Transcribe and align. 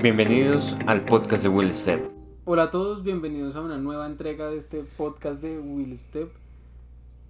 Bienvenidos 0.00 0.76
al 0.86 1.04
podcast 1.04 1.42
de 1.42 1.48
Will 1.48 1.74
Step. 1.74 2.10
Hola 2.44 2.64
a 2.64 2.70
todos, 2.70 3.02
bienvenidos 3.02 3.56
a 3.56 3.62
una 3.62 3.78
nueva 3.78 4.06
entrega 4.06 4.48
de 4.48 4.56
este 4.56 4.84
podcast 4.96 5.42
de 5.42 5.58
Will 5.58 5.98
Step. 5.98 6.30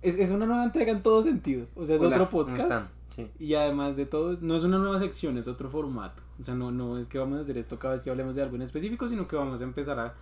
Es, 0.03 0.19
es 0.19 0.31
una 0.31 0.45
nueva 0.45 0.65
entrega 0.65 0.93
en 0.93 1.03
todo 1.03 1.23
sentido, 1.23 1.67
o 1.75 1.87
sea, 1.87 1.97
es 1.97 2.03
Hola, 2.03 2.17
otro 2.17 2.29
¿cómo 2.31 2.45
podcast. 2.45 2.61
están? 2.61 2.89
Sí. 3.17 3.31
Y 3.39 3.55
además 3.55 3.97
de 3.97 4.05
todo, 4.05 4.37
no 4.43 4.55
es 4.55 4.65
una 4.65 4.79
nueva 4.79 4.99
sección, 4.99 5.39
es 5.39 5.49
otro 5.49 5.71
formato. 5.71 6.23
O 6.39 6.43
sea, 6.43 6.55
no, 6.55 6.71
no 6.71 6.99
es 6.99 7.09
que 7.09 7.19
vamos 7.19 7.39
a 7.39 7.41
hacer 7.41 7.57
esto 7.57 7.79
cada 7.79 7.95
vez 7.95 8.03
que 8.03 8.11
hablemos 8.11 8.35
de 8.35 8.43
algo 8.43 8.57
en 8.57 8.63
específico, 8.63 9.09
sino 9.09 9.27
que 9.27 9.37
vamos 9.37 9.61
a 9.63 9.65
empezar 9.65 9.99
a 9.99 10.15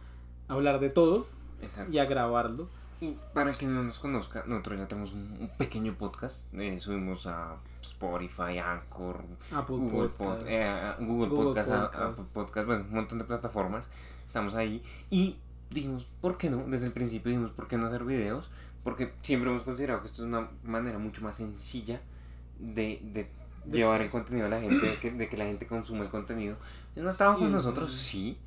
hablar 0.46 0.79
de 0.79 0.90
todo 0.90 1.26
Exacto. 1.61 1.93
y 1.93 1.99
a 1.99 2.04
grabarlo. 2.04 2.68
Y 3.01 3.15
para 3.35 3.53
quien 3.53 3.75
no 3.75 3.83
nos 3.83 3.99
conozca, 3.99 4.43
nosotros 4.47 4.79
ya 4.81 4.89
tenemos 4.89 5.13
un, 5.13 5.51
pequeño 5.59 5.95
podcast. 5.99 6.45
eh, 6.55 6.79
subimos 6.79 7.27
a 7.27 7.57
Spotify, 7.83 8.59
Anchor, 8.59 9.23
Apple 9.53 9.77
Google, 9.77 10.09
Podcast. 10.09 10.41
Pod- 10.43 10.46
eh, 10.49 10.95
Google, 11.01 11.29
Google 11.29 11.45
Podcast. 11.45 11.71
Apple 11.71 12.25
Podcast, 12.32 12.67
bueno, 12.67 12.85
un 12.89 12.95
montón 12.95 13.18
de 13.18 13.25
plataformas. 13.25 13.90
Estamos 14.27 14.54
ahí. 14.54 14.82
Y 15.11 15.37
dijimos, 15.71 16.07
¿por 16.23 16.39
qué 16.39 16.49
no? 16.49 16.64
Desde 16.68 16.87
el 16.87 16.93
principio 16.93 17.31
dijimos, 17.31 17.51
¿por 17.53 17.68
qué 17.68 17.77
no 17.77 17.87
hacer 17.87 18.04
videos? 18.04 18.51
Porque 18.82 19.13
siempre 19.23 19.51
hemos 19.51 19.63
considerado 19.65 20.01
que 20.01 20.07
esto 20.07 20.23
es 20.23 20.29
una 20.29 20.49
manera 20.65 20.99
mucho 20.99 21.21
más 21.23 21.37
sencilla 21.37 22.01
de, 22.59 23.01
de 23.03 23.29
De- 23.67 23.79
llevar 23.79 24.01
el 24.01 24.09
contenido 24.11 24.46
a 24.46 24.49
la 24.49 24.61
gente, 24.61 24.87
de 24.87 24.96
que, 24.99 25.11
de 25.11 25.29
que 25.29 25.37
la 25.37 25.45
gente 25.45 25.67
consuma 25.67 26.04
el 26.04 26.09
contenido. 26.11 26.57
Es 26.95 27.03
un 27.04 27.15
trabajo 27.17 27.39
Sí, 27.40 27.45
con 27.45 27.53
nosotros, 27.53 27.93
sí. 27.93 28.39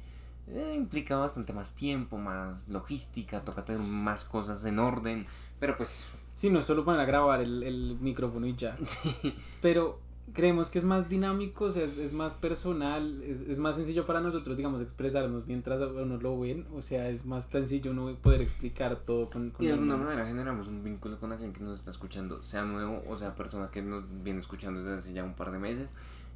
Eh, 0.52 0.73
implica 0.76 1.16
bastante 1.17 1.53
más 1.53 1.73
tiempo, 1.73 2.17
más 2.17 2.67
logística, 2.67 3.44
toca 3.44 3.66
tener 3.66 3.81
más 3.81 4.23
cosas 4.23 4.66
en 4.66 4.80
orden, 4.80 5.26
pero 5.59 5.77
pues 5.77 6.05
Sí, 6.40 6.49
no 6.49 6.59
es 6.59 6.66
solo 6.66 6.85
poner 6.85 7.02
a 7.02 7.05
grabar 7.05 7.41
el, 7.41 7.63
el 7.63 7.98
micrófono 7.99 8.48
y 8.48 8.55
ya. 8.55 8.77
Pero 9.62 9.99
creemos 10.31 10.70
que 10.70 10.80
es 10.80 10.85
más 10.85 11.09
dinámico, 11.09 11.66
o 11.66 11.71
sea, 11.73 11.84
es, 11.84 11.98
es 11.98 12.13
más 12.13 12.34
personal, 12.34 13.21
es, 13.23 13.41
es 13.41 13.57
más 13.57 13.76
sencillo 13.76 14.05
para 14.05 14.21
nosotros, 14.21 14.55
digamos, 14.55 14.82
expresarnos 14.82 15.48
mientras 15.48 15.82
uno 15.91 16.15
lo 16.15 16.40
ven. 16.40 16.66
O 16.73 16.82
sea, 16.82 17.10
es 17.10 17.26
más 17.26 17.43
sencillo 17.43 17.91
uno 17.91 18.16
poder 18.21 18.40
explicar 18.40 19.01
todo 19.05 19.29
con... 19.29 19.49
con 19.49 19.66
y 19.66 19.68
de 19.68 19.73
alguna 19.73 19.98
manera 19.98 20.26
generamos 20.26 20.70
un 20.70 20.82
vínculo 20.82 21.20
con 21.20 21.34
alguien 21.34 21.51
que 21.51 21.60
nos 21.60 21.77
está 21.77 21.91
escuchando, 21.91 22.41
sea 22.41 22.63
nuevo 22.63 23.04
o 23.05 23.18
sea 23.18 23.35
persona 23.35 23.70
que 23.70 23.82
nos 23.82 24.05
viene 24.23 24.40
escuchando 24.40 24.82
desde 24.82 24.98
hace 24.98 25.12
ya 25.12 25.26
un 25.26 25.34
par 25.34 25.51
de 25.51 25.60
meses. 25.60 25.90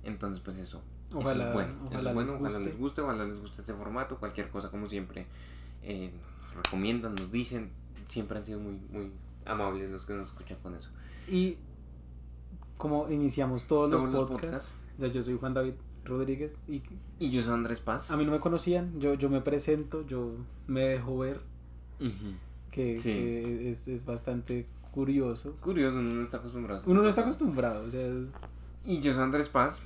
Entonces, 0.04 0.44
pues 0.44 0.58
eso, 0.58 0.82
eso 1.20 1.28
Ojalá, 1.30 1.48
es 1.48 1.54
bueno, 1.54 1.72
eso 1.72 1.84
ojalá 1.88 2.10
es 2.10 2.16
bueno, 2.16 2.32
les 2.32 2.40
ojalá 2.42 2.58
guste. 2.58 2.70
les 2.72 2.80
guste, 2.80 3.02
ojalá 3.02 3.26
les 3.26 3.40
guste 3.40 3.62
este 3.62 3.74
formato, 3.74 4.18
cualquier 4.18 4.50
cosa 4.50 4.70
como 4.70 4.88
siempre 4.90 5.26
eh, 5.84 6.12
recomiendan, 6.56 7.16
nos 7.16 7.32
dicen, 7.32 7.70
siempre 8.08 8.38
han 8.40 8.46
sido 8.46 8.60
muy, 8.60 8.80
muy 8.92 9.12
amables 9.46 9.90
los 9.92 10.06
que 10.06 10.14
nos 10.14 10.28
escuchan 10.28 10.58
con 10.64 10.76
eso. 10.76 10.90
Y 11.28 11.58
como 12.78 13.10
iniciamos 13.10 13.68
todos, 13.68 13.90
Todos 13.92 14.04
los 14.04 14.14
los 14.14 14.30
podcasts, 14.30 14.74
podcasts. 14.98 15.16
yo 15.16 15.22
soy 15.22 15.38
Juan 15.38 15.54
David 15.54 15.74
Rodríguez 16.06 16.58
y 16.68 16.82
Y 17.20 17.30
yo 17.32 17.42
soy 17.42 17.54
Andrés 17.54 17.80
Paz. 17.80 18.12
a 18.12 18.18
mí 18.18 18.26
no 18.26 18.32
me 18.32 18.40
conocían, 18.40 19.00
yo, 19.00 19.14
yo 19.14 19.30
me 19.30 19.42
presento, 19.42 20.06
yo 20.06 20.36
me 20.68 20.82
dejo 20.82 21.18
ver, 21.20 21.42
Ujú. 22.00 22.36
que, 22.72 22.98
Sí. 22.98 23.10
que 23.10 23.70
es, 23.72 23.88
es 23.88 24.06
bastante 24.06 24.66
curioso. 24.92 25.56
Curioso, 25.62 26.00
uno 26.00 26.14
no 26.16 26.22
está 26.24 26.38
acostumbrado. 26.38 26.84
Uno 26.88 27.02
no 27.02 27.08
está 27.08 27.22
acostumbrado, 27.22 27.86
o 27.86 27.90
sea... 27.90 28.12
Y 28.84 29.00
yo 29.00 29.14
soy 29.14 29.24
Andrés 29.24 29.48
Paz, 29.50 29.82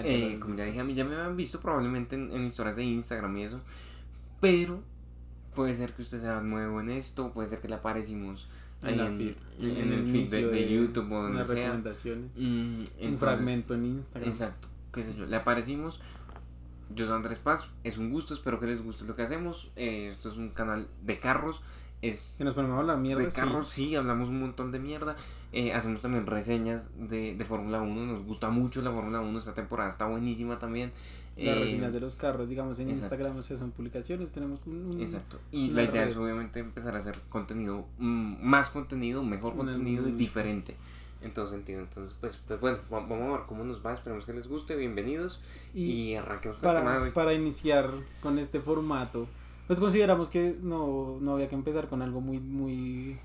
Eh, 0.00 0.22
perdón. 0.22 0.40
como 0.40 0.54
ya 0.54 0.64
dije, 0.64 0.80
a 0.80 0.84
mí 0.84 0.94
ya 0.94 1.04
me 1.04 1.14
habían 1.14 1.36
visto 1.36 1.60
probablemente 1.60 2.16
en, 2.16 2.30
en 2.30 2.44
historias 2.44 2.76
de 2.76 2.84
Instagram 2.84 3.36
y 3.36 3.42
eso. 3.44 3.60
Pero 4.40 4.82
puede 5.54 5.76
ser 5.76 5.92
que 5.92 6.02
usted 6.02 6.20
sea 6.20 6.40
nuevo 6.40 6.80
en 6.80 6.90
esto, 6.90 7.32
puede 7.32 7.48
ser 7.48 7.60
que 7.60 7.68
le 7.68 7.74
aparecimos 7.74 8.48
En 8.82 9.00
ahí 9.00 9.06
en, 9.06 9.16
feed, 9.16 9.34
en 9.60 9.76
en 9.76 9.92
el 9.92 10.04
feed 10.04 10.28
de, 10.30 10.46
de 10.46 10.72
YouTube 10.74 11.12
o 11.12 11.22
donde 11.22 11.44
sea. 11.44 11.54
recomendaciones. 11.54 12.30
Mm, 12.36 12.40
un 12.40 12.86
entonces, 12.98 13.20
fragmento 13.20 13.74
en 13.74 13.84
Instagram. 13.86 14.30
Exacto, 14.30 14.68
qué 14.92 15.04
sé 15.04 15.14
yo, 15.14 15.26
le 15.26 15.36
aparecimos. 15.36 16.00
Yo 16.94 17.06
soy 17.06 17.14
Andrés 17.14 17.38
Paz, 17.38 17.70
es 17.84 17.96
un 17.96 18.10
gusto, 18.10 18.34
espero 18.34 18.60
que 18.60 18.66
les 18.66 18.82
guste 18.82 19.04
lo 19.04 19.16
que 19.16 19.22
hacemos. 19.22 19.70
Eh, 19.76 20.08
esto 20.10 20.30
es 20.30 20.36
un 20.36 20.50
canal 20.50 20.88
de 21.02 21.18
carros, 21.20 21.62
es 22.02 22.34
Que 22.36 22.44
nos 22.44 22.54
ponemos 22.54 22.76
a 22.76 22.80
hablar 22.80 22.98
mierda. 22.98 23.22
de 23.24 23.30
sí. 23.30 23.40
carros, 23.40 23.68
sí. 23.68 23.96
hablamos 23.96 24.28
un 24.28 24.40
montón 24.40 24.72
de 24.72 24.78
mierda. 24.78 25.16
Eh, 25.52 25.72
hacemos 25.72 26.00
también 26.00 26.26
reseñas 26.26 26.88
de, 26.98 27.34
de 27.36 27.44
Fórmula 27.44 27.80
1. 27.80 28.06
Nos 28.06 28.22
gusta 28.24 28.50
mucho 28.50 28.82
la 28.82 28.90
Fórmula 28.90 29.20
1. 29.20 29.38
Esta 29.38 29.54
temporada 29.54 29.88
está 29.88 30.06
buenísima 30.06 30.58
también. 30.58 30.92
Las 31.36 31.56
Eh, 31.56 31.60
reseñas 31.60 31.92
de 31.92 32.00
los 32.00 32.16
carros, 32.16 32.48
digamos, 32.48 32.78
en 32.80 32.88
exacto. 32.90 33.14
Instagram, 33.14 33.38
o 33.38 33.42
sea, 33.42 33.56
son 33.56 33.70
publicaciones. 33.70 34.30
Tenemos 34.32 34.60
un. 34.66 34.94
un- 34.94 35.00
Exacto. 35.00 35.38
Y 35.52 35.68
la 35.70 35.84
idea 35.84 36.02
red. 36.04 36.10
es 36.10 36.16
obviamente 36.16 36.60
empezar 36.60 36.94
a 36.94 36.98
hacer 36.98 37.14
contenido, 37.28 37.86
mm, 37.98 38.36
más 38.42 38.70
contenido, 38.70 39.22
mejor 39.22 39.52
Una- 39.54 39.72
contenido 39.72 40.08
y 40.08 40.12
diferente. 40.12 40.76
En 41.20 41.32
todo 41.32 41.46
sentido. 41.46 41.78
Entonces, 41.82 42.16
pues, 42.20 42.40
pues 42.48 42.58
bueno, 42.60 42.78
va- 42.92 42.98
vamos 43.06 43.28
a 43.32 43.38
ver 43.38 43.46
cómo 43.46 43.62
nos 43.62 43.84
va. 43.86 43.94
Esperemos 43.94 44.24
que 44.24 44.32
les 44.32 44.48
guste. 44.48 44.74
Bienvenidos. 44.74 45.40
Y, 45.72 45.84
Y, 45.84 46.14
arranquemos 46.16 46.58
con 46.58 46.68
el 46.70 46.76
tema 46.78 46.90
de 46.90 46.96
para, 46.96 47.04
hoy. 47.06 47.10
para 47.12 47.32
iniciar 47.32 47.90
con 48.20 48.40
este 48.40 48.58
formato, 48.58 49.28
pues 49.66 49.78
consideramos 49.80 50.30
que 50.30 50.56
no, 50.62 51.18
no 51.20 51.34
había 51.34 51.48
que 51.48 51.54
empezar 51.54 51.88
con 51.88 52.02
algo 52.02 52.20
muy, 52.20 52.38
muy, 52.40 53.18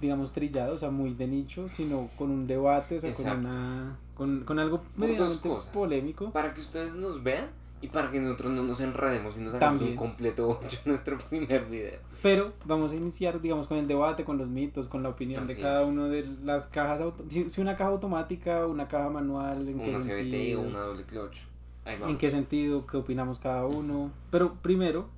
digamos, 0.00 0.32
trillado, 0.32 0.74
o 0.74 0.78
sea, 0.78 0.90
muy 0.90 1.14
de 1.14 1.26
nicho, 1.26 1.68
sino 1.68 2.08
con 2.18 2.30
un 2.30 2.46
debate, 2.46 2.96
o 2.96 3.00
sea, 3.00 3.12
con, 3.12 3.20
Exacto. 3.26 3.48
una, 3.48 3.96
con, 4.14 4.40
con 4.44 4.58
algo 4.58 4.82
medianamente 4.96 5.48
cosas. 5.48 5.70
polémico. 5.72 6.30
Para 6.30 6.54
que 6.54 6.60
ustedes 6.60 6.94
nos 6.94 7.22
vean 7.22 7.46
y 7.82 7.88
para 7.88 8.10
que 8.10 8.20
nosotros 8.20 8.52
no 8.52 8.62
nos 8.62 8.80
enredemos 8.82 9.38
y 9.38 9.40
nos 9.40 9.54
hagamos 9.54 9.78
También. 9.78 9.90
un 9.92 9.96
completo 9.96 10.48
ocho 10.62 10.78
en 10.84 10.90
nuestro 10.90 11.16
primer 11.30 11.64
video. 11.66 11.98
Pero 12.22 12.52
vamos 12.66 12.92
a 12.92 12.96
iniciar, 12.96 13.40
digamos, 13.40 13.66
con 13.66 13.78
el 13.78 13.86
debate, 13.88 14.24
con 14.24 14.36
los 14.36 14.50
mitos, 14.50 14.86
con 14.88 15.02
la 15.02 15.08
opinión 15.08 15.44
Así 15.44 15.54
de 15.54 15.60
cada 15.62 15.80
es. 15.82 15.88
uno 15.88 16.04
de 16.08 16.28
las 16.44 16.66
cajas. 16.66 17.00
si, 17.30 17.48
si 17.50 17.60
una 17.62 17.76
caja 17.76 17.90
automática, 17.90 18.66
una 18.66 18.86
caja 18.88 19.08
manual, 19.08 19.66
en 19.66 19.80
qué 19.80 19.88
Una 19.88 19.98
CBT 19.98 20.06
sentido. 20.08 20.60
una 20.60 20.80
doble 20.80 21.04
clutch. 21.04 21.38
¿En 21.86 22.18
qué 22.18 22.28
sentido? 22.30 22.86
¿Qué 22.86 22.98
opinamos 22.98 23.38
cada 23.38 23.64
uno? 23.64 24.10
Pero 24.30 24.52
primero, 24.60 25.08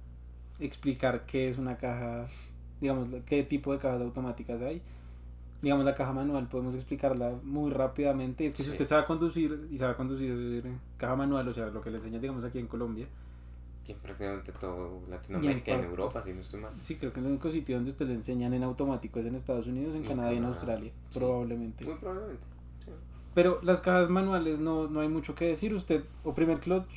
explicar 0.65 1.25
qué 1.27 1.49
es 1.49 1.59
una 1.59 1.77
caja, 1.77 2.27
digamos, 2.81 3.09
qué 3.27 3.43
tipo 3.43 3.73
de 3.73 3.79
cajas 3.79 4.01
automáticas 4.03 4.61
hay. 4.63 4.81
Digamos, 5.63 5.85
la 5.85 5.95
caja 5.95 6.13
manual, 6.13 6.49
podemos 6.49 6.75
explicarla 6.75 7.35
muy 7.45 7.71
rápidamente. 7.71 8.45
Es 8.47 8.55
que 8.55 8.63
si 8.65 8.71
Sí. 8.71 8.73
usted 8.73 8.89
sabe 8.89 9.05
conducir 9.07 9.69
y 9.71 9.79
sabe 9.79 9.95
conducir 9.95 10.65
caja 10.97 11.15
manual, 11.15 11.47
o 11.47 11.53
sea, 11.55 11.67
lo 11.67 11.81
que 11.81 11.91
le 11.91 11.99
enseñan, 11.99 12.21
digamos, 12.21 12.45
aquí 12.45 12.59
en 12.59 12.67
Colombia, 12.67 13.07
Y 13.87 13.93
en 13.93 13.99
prácticamente 13.99 14.51
todo 14.53 15.01
Latinoamérica 15.09 15.71
y 15.71 15.75
en 15.75 15.81
par- 15.81 15.89
Europa, 15.91 16.23
si 16.23 16.33
no 16.33 16.41
estoy 16.41 16.61
mal. 16.61 16.73
sí, 16.83 16.97
creo 16.97 17.13
que 17.13 17.21
el 17.21 17.27
único 17.27 17.51
sitio 17.53 17.77
donde 17.77 17.91
usted 17.91 18.07
le 18.09 18.15
enseñan 18.15 18.55
en 18.55 18.63
automático 18.65 19.21
es 19.21 19.27
en 19.27 19.35
Estados 19.37 19.67
Unidos, 19.69 19.95
en 19.95 20.03
Y 20.03 20.05
en 20.05 20.09
Canadá 20.09 20.33
y 20.33 20.37
en 20.39 20.45
Australia, 20.45 20.91
sí. 21.11 21.19
probablemente. 21.19 21.85
Muy 21.85 21.95
probablemente. 21.95 22.45
sí. 22.85 22.91
Pero 23.35 23.61
las 23.63 23.81
cajas 23.81 24.09
manuales 24.09 24.59
no, 24.61 24.89
no 24.89 25.01
hay 25.01 25.09
mucho 25.09 25.35
que 25.35 25.47
decir. 25.47 25.75
Usted, 25.75 26.03
o 26.25 26.35
primer 26.35 26.59
clutch, 26.61 26.91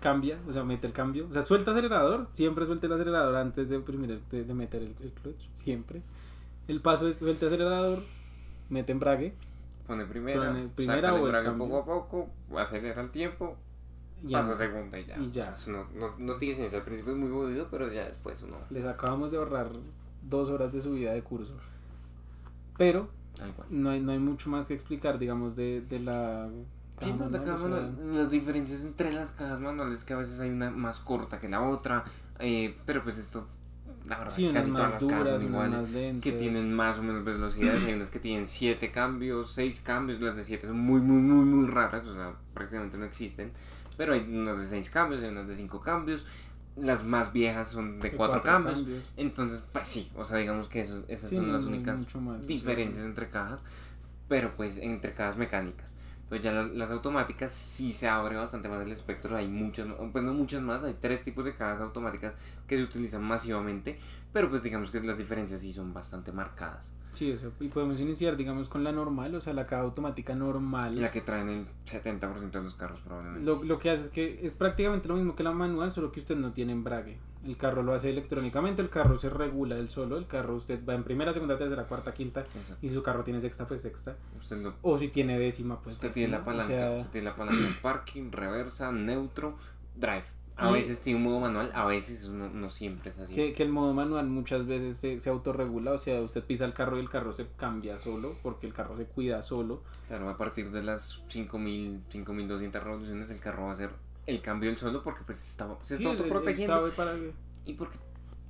cambia, 0.00 0.38
o 0.48 0.52
sea, 0.52 0.64
mete 0.64 0.86
el 0.86 0.92
cambio. 0.92 1.26
O 1.28 1.32
sea, 1.32 1.42
suelta 1.42 1.70
acelerador, 1.70 2.28
siempre 2.32 2.66
suelte 2.66 2.86
el 2.86 2.92
acelerador 2.94 3.36
antes 3.36 3.68
de, 3.68 3.76
oprimir 3.76 4.10
el- 4.10 4.22
de, 4.30 4.44
de 4.44 4.54
meter 4.54 4.82
el, 4.82 4.94
el 5.02 5.12
clutch, 5.12 5.40
siempre. 5.54 6.02
El 6.68 6.80
paso 6.80 7.08
es 7.08 7.18
suelte 7.18 7.46
acelerador, 7.46 8.02
mete 8.68 8.92
embrague 8.92 9.34
Pone 9.86 10.04
primera, 10.06 10.46
Pone 10.46 10.68
primera 10.68 11.14
o 11.14 11.26
el 11.28 11.56
poco 11.56 11.78
a 11.78 11.84
poco, 11.84 12.30
acelera 12.56 13.02
el 13.02 13.10
tiempo, 13.10 13.56
pasa 14.30 14.54
segunda 14.56 14.98
y 15.00 15.04
ya. 15.04 15.18
y 15.18 15.30
ya. 15.30 15.42
O 15.42 15.46
sea, 15.46 15.54
eso 15.54 15.70
no, 15.72 15.86
no, 15.98 16.14
no 16.18 16.36
tiene 16.36 16.54
ciencia. 16.54 16.78
Al 16.78 16.84
principio 16.84 17.12
es 17.12 17.18
muy 17.18 17.30
jodido, 17.30 17.66
pero 17.70 17.90
ya 17.92 18.04
después 18.06 18.40
uno. 18.42 18.56
Les 18.70 18.84
acabamos 18.84 19.32
de 19.32 19.38
ahorrar 19.38 19.68
dos 20.28 20.48
horas 20.48 20.72
de 20.72 20.80
su 20.80 20.92
vida 20.92 21.12
de 21.12 21.22
curso. 21.22 21.54
Pero 22.78 23.08
no 23.68 23.90
hay, 23.90 24.00
no 24.00 24.12
hay 24.12 24.18
mucho 24.20 24.48
más 24.48 24.68
que 24.68 24.74
explicar, 24.74 25.18
digamos, 25.18 25.56
de, 25.56 25.80
de 25.80 25.98
la 25.98 26.48
Sí, 27.00 27.10
caja 27.10 27.16
manual, 27.16 27.40
o 27.54 27.58
sea, 27.58 27.68
manual, 27.68 28.14
las 28.22 28.30
diferencias 28.30 28.82
entre 28.82 29.12
las 29.12 29.32
cajas 29.32 29.60
manuales 29.60 30.04
que 30.04 30.12
a 30.12 30.16
veces 30.16 30.38
hay 30.40 30.50
una 30.50 30.70
más 30.70 31.00
corta 31.00 31.38
que 31.40 31.48
la 31.48 31.62
otra, 31.62 32.04
eh, 32.38 32.76
pero 32.86 33.02
pues 33.02 33.16
esto, 33.18 33.46
la 34.06 34.18
verdad, 34.18 34.34
sí, 34.34 34.42
casi 34.54 34.70
todas 34.76 34.90
las 34.92 35.02
cajas 35.10 35.28
son 35.28 35.48
iguales. 35.48 35.88
que 36.20 36.32
tienen 36.38 36.74
más 36.74 36.98
o 36.98 37.02
menos 37.02 37.24
velocidades, 37.24 37.84
hay 37.84 37.94
unas 37.94 38.10
que 38.10 38.18
tienen 38.20 38.46
7 38.46 38.90
cambios, 38.90 39.52
6 39.52 39.80
cambios, 39.80 40.20
las 40.20 40.36
de 40.36 40.44
7 40.44 40.66
son 40.66 40.78
muy, 40.78 41.00
muy, 41.00 41.20
muy, 41.22 41.44
muy 41.44 41.66
raras, 41.68 42.04
o 42.06 42.14
sea, 42.14 42.34
prácticamente 42.54 42.98
no 42.98 43.04
existen, 43.06 43.52
pero 43.96 44.12
hay 44.12 44.20
unas 44.28 44.58
de 44.58 44.66
6 44.68 44.90
cambios, 44.90 45.22
hay 45.22 45.30
unas 45.30 45.48
de 45.48 45.56
5 45.56 45.80
cambios, 45.80 46.26
las 46.76 47.04
más 47.04 47.32
viejas 47.32 47.68
son 47.68 47.98
de 47.98 48.10
de 48.10 48.16
4 48.16 48.42
cuatro 48.42 48.42
cambios, 48.42 48.78
entonces, 49.16 49.62
pues 49.72 49.86
sí, 49.88 50.10
o 50.16 50.24
sea, 50.24 50.36
digamos 50.38 50.68
que 50.68 50.82
eso- 50.82 51.04
esas 51.08 51.30
Sí, 51.30 51.36
son 51.36 51.48
no, 51.48 51.54
las 51.54 51.64
no 51.64 51.68
únicas 51.70 52.00
diferencias 52.46 53.04
entre 53.04 53.28
cajas, 53.28 53.64
pero 54.28 54.54
pues 54.54 54.76
entre 54.78 55.12
cajas 55.12 55.36
mecánicas. 55.36 55.94
Pues 56.30 56.42
ya 56.42 56.52
las, 56.52 56.90
automáticas 56.92 57.52
sí 57.52 57.92
se 57.92 58.08
abre 58.08 58.36
bastante 58.36 58.68
más 58.68 58.80
el 58.86 58.92
espectro, 58.92 59.36
hay 59.36 59.48
muchas, 59.48 59.88
pues 60.12 60.24
no 60.24 60.32
muchas 60.32 60.62
más, 60.62 60.84
hay 60.84 60.94
tres 60.94 61.24
tipos 61.24 61.44
de 61.44 61.54
cajas 61.54 61.82
automáticas 61.82 62.34
que 62.68 62.76
se 62.76 62.84
utilizan 62.84 63.24
masivamente, 63.24 63.98
pero 64.32 64.48
pues 64.48 64.62
digamos 64.62 64.92
que 64.92 65.00
las 65.00 65.18
diferencias 65.18 65.60
sí 65.60 65.72
son 65.72 65.92
bastante 65.92 66.30
marcadas. 66.30 66.92
Sí, 67.12 67.32
o 67.32 67.36
sea, 67.36 67.50
y 67.60 67.68
podemos 67.68 67.98
iniciar, 68.00 68.36
digamos, 68.36 68.68
con 68.68 68.84
la 68.84 68.92
normal, 68.92 69.34
o 69.34 69.40
sea, 69.40 69.52
la 69.52 69.66
caja 69.66 69.82
automática 69.82 70.34
normal. 70.34 71.00
La 71.00 71.10
que 71.10 71.20
traen 71.20 71.48
el 71.48 71.66
70% 71.84 72.50
de 72.50 72.62
los 72.62 72.74
carros 72.74 73.00
probablemente. 73.00 73.44
Lo, 73.44 73.62
lo 73.64 73.78
que 73.78 73.90
hace 73.90 74.04
es 74.04 74.08
que 74.10 74.40
es 74.46 74.54
prácticamente 74.54 75.08
lo 75.08 75.16
mismo 75.16 75.34
que 75.34 75.42
la 75.42 75.50
manual, 75.52 75.90
solo 75.90 76.12
que 76.12 76.20
usted 76.20 76.36
no 76.36 76.52
tiene 76.52 76.72
embrague. 76.72 77.18
El 77.44 77.56
carro 77.56 77.82
lo 77.82 77.94
hace 77.94 78.10
electrónicamente, 78.10 78.82
el 78.82 78.90
carro 78.90 79.16
se 79.18 79.30
regula 79.30 79.76
él 79.78 79.88
solo, 79.88 80.18
el 80.18 80.26
carro 80.26 80.54
usted 80.56 80.78
va 80.86 80.94
en 80.94 81.02
primera, 81.04 81.32
segunda, 81.32 81.56
tercera, 81.56 81.84
cuarta, 81.84 82.12
quinta, 82.12 82.40
Exacto. 82.42 82.76
y 82.82 82.88
si 82.88 82.94
su 82.94 83.02
carro 83.02 83.24
tiene 83.24 83.40
sexta, 83.40 83.66
pues 83.66 83.80
sexta. 83.80 84.14
Usted, 84.38 84.58
lo- 84.58 84.74
O 84.82 84.98
si 84.98 85.08
tiene 85.08 85.38
décima, 85.38 85.80
pues 85.80 85.96
usted 85.96 86.12
tiene 86.12 86.32
la 86.32 86.40
o 86.40 86.44
palanca, 86.44 86.66
sea, 86.66 86.96
usted 86.98 87.10
tiene 87.10 87.30
la 87.30 87.36
palanca 87.36 87.64
parking, 87.82 88.30
reversa, 88.30 88.92
neutro 88.92 89.56
drive. 89.96 90.24
A 90.56 90.70
veces 90.70 91.00
tiene 91.00 91.16
un 91.18 91.24
modo 91.24 91.40
manual, 91.40 91.70
a 91.74 91.86
veces 91.86 92.26
no, 92.28 92.50
no 92.50 92.68
siempre 92.68 93.10
es 93.10 93.18
así. 93.18 93.32
Que, 93.32 93.52
que 93.54 93.62
el 93.62 93.70
modo 93.70 93.94
manual 93.94 94.26
muchas 94.28 94.66
veces 94.66 94.98
se, 94.98 95.18
se 95.18 95.30
autorregula, 95.30 95.92
o 95.92 95.98
sea, 95.98 96.20
usted 96.20 96.44
pisa 96.44 96.66
el 96.66 96.74
carro 96.74 96.98
y 96.98 97.00
el 97.00 97.08
carro 97.08 97.32
se 97.32 97.46
cambia 97.56 97.98
solo, 97.98 98.36
porque 98.42 98.66
el 98.66 98.74
carro 98.74 98.96
se 98.98 99.06
cuida 99.06 99.40
solo. 99.40 99.82
Claro, 100.06 100.28
a 100.28 100.36
partir 100.36 100.70
de 100.70 100.82
las 100.82 101.22
5000, 101.28 102.02
5200 102.10 102.82
revoluciones 102.82 103.30
el 103.30 103.40
carro 103.40 103.64
va 103.64 103.70
a 103.70 103.74
hacer 103.74 103.90
el 104.26 104.42
cambio 104.42 104.68
del 104.68 104.78
solo 104.78 105.02
porque 105.02 105.22
pues 105.24 105.40
está, 105.40 105.66
se 105.82 105.96
Sí, 105.96 106.02
está 106.02 106.10
él- 106.10 106.16
él 106.16 106.22
autoprotegiendo. 106.24 106.74
sabe 106.76 106.90
para 106.90 107.14
qué. 107.14 107.32
Y 107.64 107.72
porque, 107.74 107.96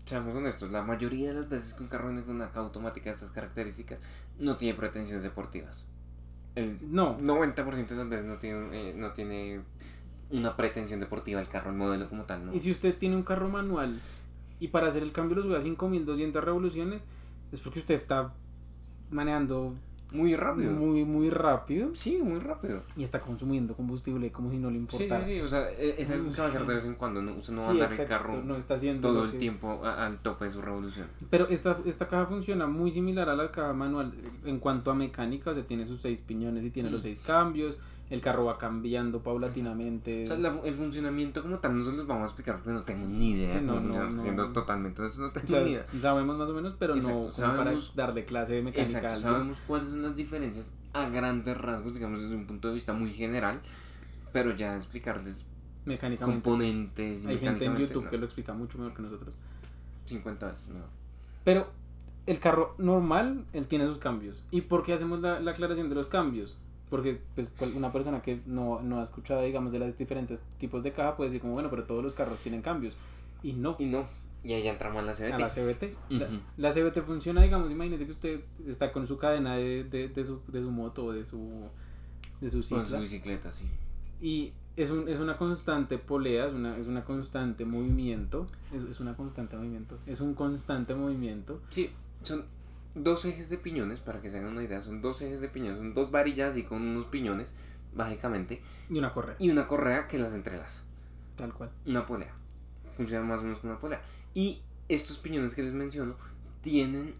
seamos 0.05 0.35
honestos, 0.35 0.73
la 0.73 0.83
mayoría 0.83 1.29
de 1.33 1.41
las 1.43 1.49
veces 1.49 1.75
que 1.75 1.83
un 1.85 1.89
carro 1.89 2.09
viene 2.09 2.25
con 2.25 2.35
una 2.35 2.49
caja 2.49 2.61
automática 2.61 3.11
de 3.11 3.15
estas 3.15 3.31
características 3.31 4.01
no 4.39 4.57
tiene 4.57 4.77
pretensiones 4.77 5.23
deportivas. 5.23 5.85
El 6.57 6.79
No, 6.83 7.17
90% 7.19 7.87
de 7.87 7.95
las 7.97 8.09
veces 8.09 8.27
no 8.27 8.37
tiene, 8.39 8.91
eh, 8.91 8.95
no 8.97 9.13
tiene 9.13 9.61
una 10.31 10.57
pretensión 10.57 11.01
deportiva 11.01 11.41
el 11.41 11.49
carro, 11.49 11.71
el 11.71 11.77
modelo 11.77 12.09
como 12.09 12.25
tal, 12.25 12.47
¿no? 12.47 12.55
y 12.55 12.61
si 12.61 12.71
usted 12.71 12.97
tiene 12.97 13.17
un 13.17 13.23
carro 13.23 13.49
manual 13.49 14.01
y 14.61 14.69
para 14.69 14.89
hacer 14.89 15.03
el 15.03 15.13
cambio 15.13 15.37
lo 15.37 15.43
sube 15.43 15.57
a 15.57 15.61
5200 15.61 16.43
revoluciones, 16.45 17.03
es 17.53 17.61
porque 17.61 17.79
usted 17.81 17.95
está 17.95 18.33
manejando 19.11 19.75
Muy 20.13 20.35
rápido. 20.37 20.73
muy, 20.73 21.05
muy 21.05 21.31
rápido 21.31 21.95
Sí, 21.95 22.21
muy 22.23 22.41
rápido. 22.41 22.83
y 22.97 23.03
está 23.05 23.21
consumiendo 23.21 23.75
combustible 23.75 24.31
como 24.33 24.51
si 24.51 24.59
no 24.59 24.69
le 24.69 24.75
Sí, 24.77 24.81
importara. 24.81 25.25
sí, 25.25 25.35
sí, 25.37 25.41
o 25.41 25.47
sea, 25.47 25.71
e- 25.71 26.01
es 26.03 26.11
algo 26.11 26.31
que 26.33 26.39
va 26.41 26.45
a 26.47 26.49
hacer 26.49 26.67
de 26.67 26.75
vez 26.75 26.85
en 26.85 26.95
cuando, 26.97 27.23
¿no? 27.23 27.33
Usted 27.35 27.53
no 27.55 27.61
va 27.61 27.65
a 27.69 27.73
Sí, 27.73 27.81
andar 27.81 28.01
el 28.01 28.07
carro 28.09 28.43
no 28.45 28.57
está 28.57 28.75
haciendo 28.75 29.09
todo 29.09 29.25
el 29.25 29.31
que- 29.33 29.39
tiempo 29.39 29.85
al 29.85 30.19
tope 30.19 30.47
de 30.47 30.51
su 30.53 30.61
revolución. 30.63 31.07
Pero 31.31 31.49
esta, 31.49 31.77
esta 31.87 32.09
caja 32.09 32.27
funciona 32.27 32.67
muy 32.67 32.93
similar 32.93 33.29
a 33.29 33.37
la 33.37 33.51
caja 33.51 33.73
manual 33.73 34.13
en 34.45 34.59
cuanto 34.59 34.91
a 34.91 34.95
mecánica, 34.95 35.51
o 35.51 35.55
sea, 35.55 35.65
tiene 35.65 35.87
sus 35.87 36.01
seis 36.03 36.21
piñones 36.21 36.65
y 36.65 36.71
tiene 36.71 36.89
Mm. 36.89 36.93
los 36.93 37.03
seis 37.03 37.21
cambios, 37.21 37.79
el 38.11 38.21
carro 38.21 38.45
va 38.45 38.59
cambiando 38.59 39.23
paulatinamente. 39.23 40.25
O 40.25 40.27
sea, 40.27 40.37
la- 40.37 40.61
el 40.65 40.75
funcionamiento 40.75 41.43
como 41.43 41.59
tal 41.61 41.79
no 41.79 41.85
se 41.85 41.93
los 41.93 42.07
vamos 42.07 42.25
a 42.25 42.27
explicar 42.27 42.57
porque 42.57 42.73
no 42.73 42.83
tengo 42.83 43.07
ni 43.07 43.31
idea. 43.33 43.51
Sí, 43.51 43.65
no, 43.65 43.75
no, 43.75 43.81
funciona, 43.81 44.11
no. 44.11 44.23
Siendo 44.23 44.53
totalmente 44.53 45.01
honesto, 45.03 45.23
no 45.23 45.31
tengo 45.31 45.47
O 45.47 45.51
sea, 45.51 45.61
ni 45.63 45.71
idea. 45.71 45.87
sabemos 46.01 46.37
más 46.37 46.51
o 46.51 46.55
menos, 46.55 46.75
pero 46.79 46.95
Exacto, 46.97 47.19
no 47.27 47.33
sabemos- 47.33 47.91
para 47.91 48.07
darle 48.07 48.25
clase 48.25 48.55
de 48.55 48.63
mecánica. 48.63 48.99
Exacto, 48.99 49.21
sabemos 49.21 49.59
cuáles 49.67 49.91
son 49.91 50.03
las 50.03 50.17
diferencias 50.17 50.75
a 50.93 51.09
grandes 51.09 51.57
rasgos, 51.57 51.95
digamos 51.95 52.21
desde 52.23 52.35
un 52.35 52.47
punto 52.47 52.69
de 52.69 52.75
vista 52.75 52.93
muy 52.93 53.13
general, 53.13 53.61
pero 54.33 54.55
ya 54.57 54.77
explicarles 54.77 55.47
mecánicamente. 55.85 56.43
componentes 56.43 57.27
Hay 57.27 57.39
gente 57.39 57.47
en 57.47 57.51
mecánicamente, 57.53 57.83
YouTube 57.89 58.05
no. 58.05 58.11
que 58.11 58.19
lo 58.19 58.25
explica 58.25 58.53
mucho 58.55 58.77
mejor 58.79 58.95
que 58.95 59.03
nosotros. 59.03 59.37
50 60.07 60.51
veces 60.51 60.67
mejor. 60.69 60.89
Pero 61.45 61.69
el 62.27 62.39
carro 62.41 62.75
normal, 62.79 63.45
él 63.53 63.67
tiene 63.69 63.87
sus 63.87 63.99
cambios. 63.99 64.45
¿Y 64.51 64.63
por 64.63 64.83
qué 64.83 64.93
hacemos 64.95 65.21
la, 65.21 65.39
la 65.41 65.53
aclaración 65.53 65.89
de 65.89 65.95
los 65.95 66.07
cambios? 66.09 66.57
Porque 66.91 67.21
pues, 67.35 67.49
cual- 67.51 67.73
una 67.77 67.93
persona 67.93 68.21
que 68.21 68.41
no, 68.47 68.81
no 68.83 69.01
ha 69.01 69.05
escuchado, 69.05 69.43
digamos, 69.43 69.71
de 69.73 69.79
los 69.79 69.97
diferentes 69.97 70.43
tipos 70.59 70.83
de 70.83 70.93
caja 70.93 71.17
puede 71.17 71.31
decir 71.31 71.41
como, 71.41 71.55
bueno, 71.55 71.71
pero 71.71 71.85
todos 71.85 72.03
los 72.03 72.15
carros 72.15 72.41
tienen 72.41 72.63
cambios. 72.63 72.95
Y 73.43 73.53
no. 73.53 73.77
Y 73.79 73.87
no, 73.87 74.07
y 74.43 74.53
ahí 74.55 74.63
ya 74.65 74.73
entramos 74.73 75.03
a 75.03 75.07
la 75.07 75.13
CBT. 75.15 75.33
a 75.35 75.39
la 75.39 75.51
CBT. 75.51 75.95
La- 76.11 76.29
la, 76.57 76.73
CBT 76.73 77.03
funciona, 77.03 77.43
digamos, 77.43 77.71
imagínese 77.71 78.07
que 78.07 78.13
usted 78.13 78.41
está 78.67 78.91
con 78.93 79.07
su 79.07 79.17
cadena 79.19 79.57
de, 79.57 79.85
de, 79.85 80.09
de 80.09 80.25
su, 80.25 80.41
de 80.49 80.61
su 80.63 80.71
moto 80.71 81.05
o 81.07 81.13
de 81.13 81.25
su, 81.25 81.69
de 82.41 82.51
su 82.51 82.67
Con 82.69 82.87
su 82.87 82.99
bicicleta, 82.99 83.53
sí. 83.53 83.67
y 84.21 84.53
es, 84.77 84.91
un, 84.91 85.09
es 85.09 85.19
una 85.19 85.37
constante 85.37 85.99
polea, 85.99 86.47
es 86.47 86.55
una, 86.55 86.77
es 86.77 86.87
una 86.87 87.05
constante 87.05 87.65
movimiento, 87.65 88.47
es, 88.75 88.83
es 88.85 89.01
una 89.01 89.15
constante 89.15 89.57
movimiento, 89.57 89.99
es 90.07 90.21
un 90.21 90.35
constante 90.35 90.95
movimiento. 90.95 91.61
Sí, 91.71 91.91
son 92.23 92.45
dos 92.95 93.25
ejes 93.25 93.49
de 93.49 93.59
piñones, 93.59 94.01
para 94.01 94.21
que 94.21 94.31
se 94.31 94.39
hagan 94.39 94.53
una 94.53 94.63
idea, 94.63 94.83
son 94.83 95.01
dos 95.01 95.21
ejes 95.23 95.41
de 95.41 95.49
piñones, 95.49 95.79
son 95.79 95.95
dos 95.95 96.11
varillas 96.11 96.57
y 96.57 96.65
con 96.65 96.83
unos 96.83 97.07
piñones, 97.07 97.53
básicamente, 97.95 98.63
Y 98.89 98.99
una 98.99 99.13
correa, 99.13 99.37
y 99.39 99.51
una 99.51 99.67
correa 99.67 100.09
que 100.09 100.19
las 100.19 100.35
entrelaza. 100.35 100.83
tal 101.37 101.53
cual. 101.55 101.71
Una 101.87 102.07
polea. 102.07 102.35
Funciona 102.91 103.25
más 103.25 103.41
o 103.41 103.45
menos 103.45 103.61
como 103.61 103.73
una 103.73 103.81
polea. 103.81 104.03
Y 104.35 104.63
estos 104.89 105.19
piñones 105.19 105.55
que 105.55 105.63
les 105.63 105.73
menciono 105.73 106.17
tienen 106.61 107.15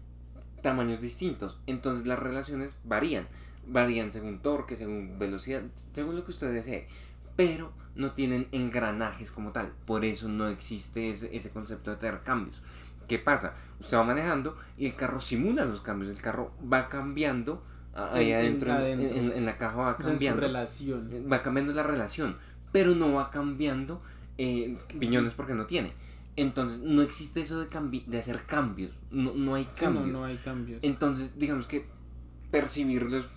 tamaños 0.61 1.01
distintos. 1.01 1.57
Entonces 1.65 2.05
las 2.05 2.19
relaciones 2.19 2.75
varían. 2.83 3.27
Varían 3.65 4.11
según 4.11 4.41
torque, 4.41 4.75
según 4.75 5.17
velocidad, 5.17 5.63
según 5.93 6.15
lo 6.15 6.25
que 6.25 6.31
usted 6.31 6.53
desee. 6.53 6.87
Pero 7.35 7.73
no 7.95 8.11
tienen 8.11 8.47
engranajes 8.51 9.31
como 9.31 9.51
tal. 9.51 9.73
Por 9.85 10.05
eso 10.05 10.27
no 10.27 10.47
existe 10.49 11.09
ese, 11.09 11.35
ese 11.35 11.51
concepto 11.51 11.91
de 11.91 11.97
tener 11.97 12.21
cambios. 12.21 12.61
¿Qué 13.11 13.19
pasa? 13.19 13.53
Usted 13.81 13.97
va 13.97 14.03
manejando 14.05 14.55
y 14.77 14.85
el 14.85 14.95
carro 14.95 15.19
simula 15.19 15.65
los 15.65 15.81
cambios. 15.81 16.09
El 16.09 16.21
carro 16.21 16.53
va 16.71 16.87
cambiando 16.87 17.61
ah, 17.93 18.09
ahí 18.13 18.31
En- 18.31 18.31
en- 18.31 18.39
adentro, 18.39 18.69
en, 18.71 18.75
adentro. 18.77 19.17
en- 19.17 19.31
en 19.33 19.45
la 19.45 19.57
caja 19.57 19.75
va 19.75 19.97
su 19.99 20.05
cambiando 20.05 20.39
relación. 20.39 21.09
va 21.29 21.41
cambiando 21.41 21.73
la 21.73 21.83
relación, 21.83 22.37
pero 22.71 22.95
no 22.95 23.11
va 23.13 23.29
cambiando 23.29 24.01
eh, 24.37 24.77
piñones 24.97 25.33
porque 25.33 25.53
no 25.53 25.65
tiene. 25.65 25.91
Entonces, 26.37 26.79
no 26.79 27.01
existe 27.01 27.41
eso 27.41 27.59
de, 27.59 27.67
cambi- 27.67 28.05
de 28.05 28.19
hacer 28.19 28.45
cambios, 28.45 28.93
no, 29.11 29.33
no 29.33 29.55
hay 29.55 29.65
Sí, 29.75 29.83
no, 29.85 29.93
cambios. 29.93 30.07
no 30.07 30.23
hay 30.23 30.37
cambios. 30.37 30.79
Entonces, 30.81 31.37
digamos 31.37 31.67
que 31.67 31.85
percibirlos 32.49 33.27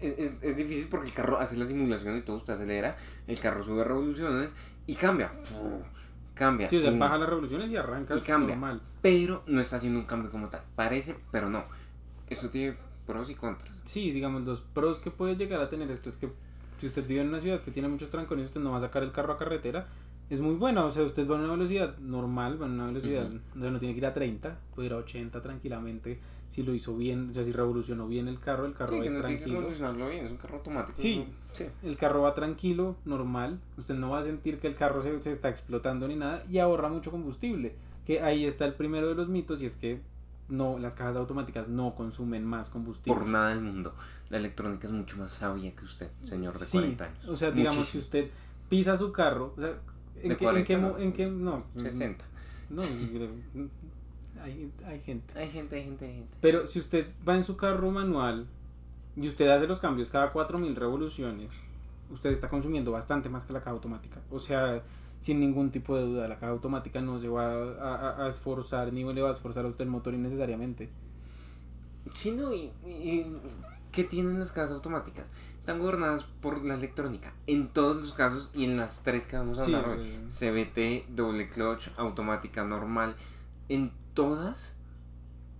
es, 0.00 0.14
es, 0.16 0.36
es 0.42 0.56
difícil 0.56 0.86
porque 0.88 1.08
el 1.08 1.12
carro 1.12 1.40
hace 1.40 1.56
la 1.56 1.66
simulación 1.66 2.16
y 2.16 2.22
todo, 2.22 2.36
usted 2.36 2.52
acelera, 2.52 2.96
el 3.26 3.40
carro 3.40 3.64
sube 3.64 3.82
revoluciones 3.82 4.54
y 4.86 4.94
cambia. 4.94 5.32
Cambia. 6.38 6.68
Sí, 6.68 6.76
o 6.76 6.80
sea, 6.80 6.92
baja 6.92 7.18
las 7.18 7.28
revoluciones 7.28 7.68
y 7.70 7.76
arranca 7.76 8.16
Y 8.16 8.20
cambia. 8.20 8.54
normal. 8.54 8.80
Pero 9.02 9.42
no 9.46 9.60
está 9.60 9.76
haciendo 9.76 9.98
un 9.98 10.06
cambio 10.06 10.30
como 10.30 10.48
tal. 10.48 10.62
Parece, 10.76 11.16
pero 11.32 11.50
no. 11.50 11.64
Esto 12.30 12.48
tiene 12.48 12.76
pros 13.06 13.28
y 13.28 13.34
contras. 13.34 13.80
Sí, 13.84 14.12
digamos, 14.12 14.42
los 14.44 14.60
pros 14.60 15.00
que 15.00 15.10
puede 15.10 15.34
llegar 15.36 15.60
a 15.60 15.68
tener 15.68 15.90
esto 15.90 16.08
es 16.08 16.16
que 16.16 16.30
si 16.78 16.86
usted 16.86 17.04
vive 17.06 17.22
en 17.22 17.28
una 17.28 17.40
ciudad 17.40 17.60
que 17.62 17.72
tiene 17.72 17.88
muchos 17.88 18.10
trancones, 18.10 18.46
usted 18.46 18.60
no 18.60 18.70
va 18.70 18.76
a 18.76 18.80
sacar 18.80 19.02
el 19.02 19.10
carro 19.10 19.32
a 19.32 19.36
carretera, 19.38 19.88
es 20.30 20.40
muy 20.40 20.54
bueno, 20.56 20.86
o 20.86 20.90
sea, 20.90 21.04
usted 21.04 21.28
va 21.28 21.36
a 21.36 21.38
una 21.38 21.50
velocidad 21.52 21.96
normal, 21.98 22.60
va 22.60 22.66
a 22.66 22.68
una 22.68 22.86
velocidad, 22.86 23.26
o 23.56 23.60
sea, 23.60 23.70
no 23.70 23.78
tiene 23.78 23.94
que 23.94 23.98
ir 23.98 24.06
a 24.06 24.14
30, 24.14 24.58
puede 24.74 24.86
ir 24.86 24.92
a 24.92 24.96
80 24.96 25.40
tranquilamente, 25.40 26.18
si 26.48 26.62
lo 26.62 26.74
hizo 26.74 26.96
bien, 26.96 27.30
o 27.30 27.32
sea, 27.32 27.44
si 27.44 27.52
revolucionó 27.52 28.06
bien 28.08 28.26
el 28.28 28.38
carro, 28.40 28.66
el 28.66 28.72
carro 28.74 28.90
Sí, 28.92 28.96
va 28.98 29.02
que 29.04 29.08
tiene 29.10 29.22
que 29.22 29.26
tranquilo. 29.34 29.58
revolucionarlo 29.60 30.08
bien, 30.08 30.26
es 30.26 30.32
un 30.32 30.38
carro 30.38 30.56
automático. 30.56 30.98
Sí. 30.98 31.18
¿no? 31.18 31.34
sí. 31.52 31.66
El 31.82 31.96
carro 31.96 32.22
va 32.22 32.34
tranquilo, 32.34 32.96
normal, 33.04 33.58
usted 33.76 33.94
no 33.94 34.10
va 34.10 34.20
a 34.20 34.22
sentir 34.22 34.58
que 34.58 34.66
el 34.66 34.74
carro 34.74 35.02
se, 35.02 35.20
se 35.20 35.32
está 35.32 35.48
explotando 35.48 36.08
ni 36.08 36.16
nada 36.16 36.44
y 36.50 36.58
ahorra 36.58 36.88
mucho 36.88 37.10
combustible, 37.10 37.74
que 38.06 38.20
ahí 38.22 38.44
está 38.46 38.64
el 38.64 38.74
primero 38.74 39.08
de 39.08 39.14
los 39.14 39.28
mitos 39.28 39.60
y 39.62 39.66
es 39.66 39.76
que 39.76 40.00
no 40.48 40.78
las 40.78 40.94
cajas 40.94 41.16
automáticas 41.16 41.68
no 41.68 41.94
consumen 41.94 42.42
más 42.44 42.70
combustible. 42.70 43.18
Por 43.18 43.28
nada 43.28 43.50
del 43.50 43.60
mundo. 43.60 43.94
La 44.30 44.38
electrónica 44.38 44.86
es 44.86 44.92
mucho 44.94 45.18
más 45.18 45.30
sabia 45.30 45.74
que 45.76 45.84
usted, 45.84 46.10
señor 46.24 46.54
de 46.54 46.60
Sí, 46.64 46.78
40 46.78 47.04
años. 47.04 47.28
O 47.28 47.36
sea, 47.36 47.50
digamos, 47.50 47.78
Muchísimo. 47.78 48.02
usted 48.04 48.30
pisa 48.70 48.96
su 48.96 49.12
carro, 49.12 49.52
o 49.56 49.60
sea, 49.60 49.74
¿en 50.22 50.36
qué, 50.36 50.46
en 50.46 50.64
qué, 50.64 50.74
40 50.74 50.78
mo- 50.78 50.88
no, 50.88 50.98
en 50.98 51.12
qué- 51.12 51.26
no, 51.26 51.64
60. 51.76 52.24
no, 52.70 52.82
hay, 54.42 54.70
hay 54.86 55.00
gente. 55.00 55.38
Hay 55.38 55.50
gente, 55.50 55.76
hay 55.76 55.84
gente, 55.84 56.04
hay 56.06 56.14
gente. 56.14 56.36
Pero 56.40 56.66
si 56.66 56.78
usted 56.78 57.08
va 57.28 57.36
en 57.36 57.44
su 57.44 57.56
carro 57.56 57.90
manual 57.90 58.46
y 59.16 59.26
usted 59.26 59.48
hace 59.48 59.66
los 59.66 59.80
cambios 59.80 60.10
cada 60.10 60.32
4000 60.32 60.76
revoluciones, 60.76 61.52
usted 62.10 62.30
está 62.30 62.48
consumiendo 62.48 62.92
bastante 62.92 63.28
más 63.28 63.44
que 63.44 63.52
la 63.52 63.58
caja 63.60 63.70
automática. 63.72 64.20
O 64.30 64.38
sea, 64.38 64.82
sin 65.20 65.40
ningún 65.40 65.70
tipo 65.70 65.96
de 65.96 66.02
duda, 66.02 66.28
la 66.28 66.36
caja 66.38 66.52
automática 66.52 67.00
no 67.00 67.18
se 67.18 67.28
va 67.28 67.52
a, 67.52 67.94
a- 67.94 68.24
a 68.24 68.28
esforzar 68.28 68.92
ni 68.92 69.02
le 69.12 69.20
va 69.22 69.30
a 69.30 69.32
esforzar 69.32 69.64
a 69.64 69.68
usted 69.68 69.84
el 69.84 69.90
motor 69.90 70.14
innecesariamente. 70.14 70.88
Sí, 72.14 72.30
no, 72.30 72.54
y, 72.54 72.70
y- 72.86 73.26
¿qué 73.92 74.04
tienen 74.04 74.38
las 74.38 74.52
casas 74.52 74.72
automáticas? 74.72 75.30
Están 75.60 75.78
gobernadas 75.80 76.24
por 76.24 76.64
la 76.64 76.74
electrónica. 76.74 77.32
En 77.46 77.68
todos 77.68 77.96
los 77.96 78.12
casos 78.14 78.50
y 78.54 78.64
en 78.64 78.76
las 78.76 79.02
tres 79.02 79.26
que 79.26 79.36
vamos 79.36 79.58
a 79.58 79.62
Sí, 79.62 79.74
hablar 79.74 79.98
o 79.98 80.00
hoy. 80.00 80.08
CBT, 80.30 81.06
doble 81.14 81.48
clutch, 81.50 81.88
automática 81.98 82.64
normal. 82.64 83.16
En 83.68 83.92
todas. 84.14 84.74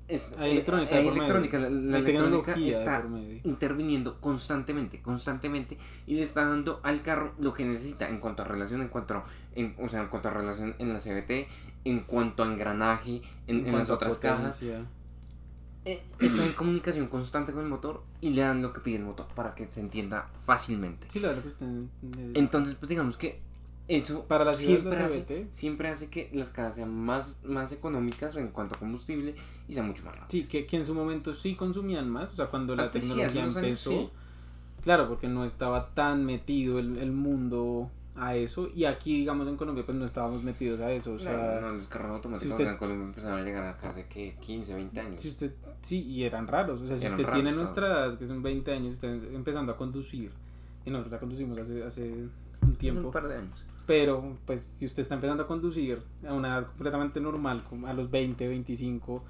es- 0.09 0.31
Hay 0.39 0.49
eh, 0.49 0.53
electrónica 0.53 0.97
hay 0.97 1.07
electrónica. 1.09 1.59
La, 1.59 1.99
electrónica 1.99 2.55
está 2.55 3.03
interviniendo 3.45 4.19
constantemente, 4.23 5.03
constantemente 5.03 5.77
y 6.07 6.15
le 6.15 6.23
está 6.23 6.47
dando 6.47 6.81
al 6.83 7.03
carro 7.03 7.35
lo 7.39 7.53
que 7.53 7.67
necesita 7.67 8.09
en 8.09 8.19
cuanto 8.19 8.41
a 8.43 8.47
relación, 8.47 8.81
en 8.81 8.89
cuanto, 8.89 9.23
en, 9.55 9.75
o 9.79 9.87
sea, 9.91 10.01
en 10.01 10.09
cuanto 10.09 10.29
a 10.29 10.31
relación 10.33 10.75
en 10.79 10.95
la 10.95 11.01
CBT, 11.01 11.47
en 11.85 12.01
cuanto 12.01 12.43
a 12.43 12.47
engranaje, 12.47 13.21
en, 13.47 13.67
en 13.67 13.77
las 13.77 13.91
otras 13.91 14.17
cajas. 14.17 14.59
potencia. 14.61 14.87
Está 15.93 16.45
en 16.45 16.53
comunicación 16.53 17.09
constante 17.09 17.53
con 17.53 17.63
el 17.63 17.69
motor 17.69 18.03
y 18.21 18.31
le 18.31 18.43
dan 18.43 18.63
lo 18.63 18.73
que 18.73 18.81
pide 18.81 18.97
el 18.97 19.05
motor 19.05 19.27
para 19.35 19.55
que 19.55 19.69
se 19.71 19.81
entienda 19.81 20.29
fácilmente. 20.45 21.07
Sí, 21.11 21.21
verdad 21.21 21.43
que 21.43 21.65
necesita. 21.65 22.39
Entonces, 22.39 22.75
pues 22.75 22.89
digamos 22.89 23.17
que 23.17 23.41
eso 23.89 24.27
Para 24.27 24.45
la 24.45 24.53
siempre, 24.53 24.99
hace, 24.99 25.49
siempre 25.51 25.89
hace 25.89 26.11
que 26.11 26.31
las 26.35 26.51
cajas 26.51 26.75
sean 26.75 26.95
más, 26.95 27.39
más 27.43 27.73
económicas 27.73 28.37
en 28.37 28.49
cuanto 28.49 28.77
a 28.77 28.79
combustible 28.79 29.35
y 29.67 29.73
sean 29.73 29.87
mucho 29.87 30.05
más 30.05 30.15
rápidas. 30.19 30.31
Sí, 30.31 30.45
que, 30.45 30.67
que 30.67 30.77
en 30.77 30.85
su 30.85 30.95
momento 30.95 31.33
sí 31.33 31.55
consumían 31.55 32.09
más, 32.11 32.35
o 32.35 32.37
sea, 32.37 32.47
cuando 32.47 32.77
la 32.77 32.85
Antes 32.85 33.09
tecnología 33.09 33.45
años 33.45 33.57
empezó, 33.57 33.91
sí. 33.91 34.11
claro, 34.83 35.09
porque 35.09 35.27
no 35.27 35.47
estaba 35.47 35.95
tan 35.95 36.27
metido 36.27 36.79
el, 36.79 36.99
el 36.99 37.13
mundo 37.13 37.91
a 38.21 38.35
eso, 38.37 38.69
y 38.75 38.85
aquí, 38.85 39.19
digamos, 39.21 39.47
en 39.49 39.57
Colombia, 39.57 39.85
pues 39.87 39.97
no 39.97 40.05
estábamos 40.05 40.43
metidos 40.43 40.81
a 40.81 40.91
eso, 40.93 41.13
o 41.15 41.19
sea, 41.19 41.61
no, 41.61 41.69
no, 41.69 41.75
los 41.75 41.87
carros 41.87 42.11
automáticos 42.13 42.57
si 42.57 42.63
usted- 42.63 42.73
en 42.73 42.77
Colombia 42.79 43.07
empezaron 43.07 43.39
a 43.39 43.43
llegar 43.43 43.65
acá 43.65 43.91
hace 43.91 44.07
que 44.07 44.37
15, 44.41 44.75
20 44.75 45.01
años. 45.01 45.21
si 45.23 45.29
usted, 45.29 45.55
sí, 45.83 46.03
y 46.03 46.25
eran 46.25 46.47
raros, 46.47 46.81
o 46.83 46.87
sea, 46.87 46.99
si 46.99 47.07
usted 47.07 47.23
raros, 47.25 47.35
tiene 47.41 47.53
nuestra 47.57 47.87
edad, 47.87 48.19
que 48.19 48.27
son 48.27 48.43
20 48.43 48.73
años, 48.73 48.95
está 48.95 49.07
empezando 49.09 49.73
a 49.73 49.77
conducir, 49.77 50.33
y 50.85 50.91
nosotros 50.91 51.13
la 51.13 51.19
conducimos 51.21 51.59
hace, 51.59 51.85
hace 51.85 52.13
un 52.63 52.75
tiempo. 52.77 53.07
Un 53.09 53.13
par 53.13 53.29
de 53.29 53.37
años. 53.37 53.65
Pero, 53.87 54.37
pues, 54.45 54.63
si 54.77 54.85
usted 54.85 55.03
está 55.03 55.15
empezando 55.15 55.45
a 55.45 55.47
conducir 55.47 56.03
a 56.29 56.35
una 56.35 56.49
edad 56.49 56.67
completamente 56.67 57.21
normal, 57.21 57.65
como 57.65 57.87
a 57.87 57.95
los 57.95 58.11
20, 58.11 58.47
25, 58.47 59.25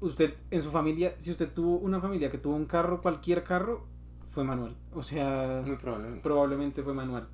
usted 0.00 0.34
en 0.50 0.62
su 0.62 0.70
familia, 0.70 1.14
si 1.18 1.30
usted 1.30 1.50
tuvo 1.52 1.76
una 1.78 2.00
familia 2.00 2.30
que 2.30 2.38
tuvo 2.38 2.56
un 2.56 2.64
carro, 2.66 3.00
cualquier 3.02 3.42
carro, 3.44 3.84
fue 4.30 4.44
manual. 4.44 4.74
O 4.94 5.02
sea, 5.02 5.62
Muy 5.64 5.76
probablemente. 5.76 6.22
probablemente 6.22 6.82
fue 6.82 6.94
manual. 6.94 7.28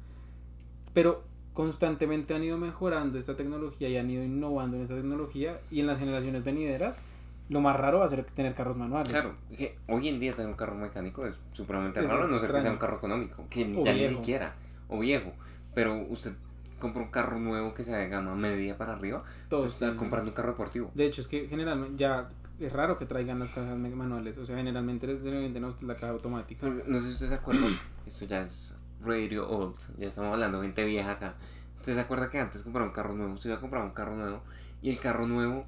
Pero 0.93 1.25
constantemente 1.55 2.35
han 2.35 2.45
ido 2.45 2.57
mejorando 2.59 3.19
esta 3.19 3.37
tecnología 3.37 3.89
y 3.89 3.97
han 3.97 4.09
ido 4.11 4.23
innovando 4.23 4.77
en 4.77 4.83
esta 4.83 4.95
tecnología 4.95 5.61
y 5.71 5.81
en 5.81 5.87
las 5.87 5.99
generaciones 5.99 6.45
venideras 6.45 7.03
lo 7.49 7.61
más 7.61 7.77
raro 7.77 7.99
va 7.99 8.05
a 8.05 8.09
ser 8.09 8.25
tener 8.25 8.55
carros 8.55 8.77
manuales. 8.77 9.13
Claro, 9.13 9.35
que 9.57 9.77
hoy 9.89 10.09
en 10.09 10.21
día 10.21 10.33
tener 10.35 10.49
un 10.49 10.57
carro 10.57 10.77
mecánico 10.77 11.27
es 11.27 11.39
supremamente 11.53 12.01
raro, 12.01 12.25
a 12.25 12.27
no 12.29 12.39
ser 12.39 12.53
que 12.53 12.63
sea 12.63 12.71
un 12.71 12.79
carro 12.79 12.97
económico, 12.97 13.45
que 13.51 13.65
O 13.77 13.85
ya 13.85 13.93
ni 13.93 13.99
viejo. 13.99 14.19
siquiera, 14.19 14.55
o 14.89 15.01
viejo. 15.01 15.33
Pero 15.75 15.97
usted 16.09 16.33
compra 16.79 17.03
un 17.03 17.11
carro 17.11 17.41
nuevo 17.41 17.75
que 17.75 17.83
sea 17.83 17.97
de 17.99 18.09
gama 18.09 18.37
media 18.37 18.79
para 18.79 18.93
arriba, 18.93 19.25
usted 19.51 19.65
está 19.67 19.97
comprando 19.97 20.31
un 20.31 20.35
carro 20.35 20.53
deportivo. 20.53 20.93
De 20.95 21.07
hecho, 21.07 21.21
es 21.21 21.27
que 21.27 21.49
generalmente 21.49 21.97
ya 21.97 22.29
es 22.61 22.73
raro 22.73 22.97
que 22.97 23.05
traigan 23.07 23.41
las 23.41 23.51
cajas 23.51 23.77
manuales. 23.77 24.39
O 24.39 24.47
sea, 24.47 24.57
generalmente 24.57 25.09
les 25.09 25.21
venden 25.21 25.65
a 25.65 25.69
usted 25.69 25.89
la 25.89 25.95
caja 25.95 26.11
automática. 26.11 26.69
No 26.69 27.01
sé 27.01 27.07
si 27.07 27.13
ustedes 27.13 27.31
se 27.31 27.35
acuerdan, 27.35 27.71
esto 28.07 28.27
ya 28.27 28.43
es 28.43 28.75
radio 29.03 29.49
old, 29.49 29.77
ya 29.99 30.09
estamos 30.09 30.33
hablando 30.33 30.61
de 30.61 30.67
gente 30.69 30.85
vieja 30.85 31.13
acá. 31.13 31.35
¿Usted 31.77 31.95
se 31.95 32.01
acuerda 32.01 32.31
que 32.31 32.39
antes 32.39 32.63
compraba 32.63 32.87
un 32.89 32.93
carro 32.93 33.15
nuevo? 33.15 33.33
Usted 33.33 33.51
iba 33.51 33.57
a 33.57 33.61
comprar 33.61 33.83
un 33.85 33.91
carro 33.93 34.15
nuevo 34.17 34.43
y 34.83 34.91
el 34.91 34.99
carro 35.01 35.27
nuevo 35.27 35.65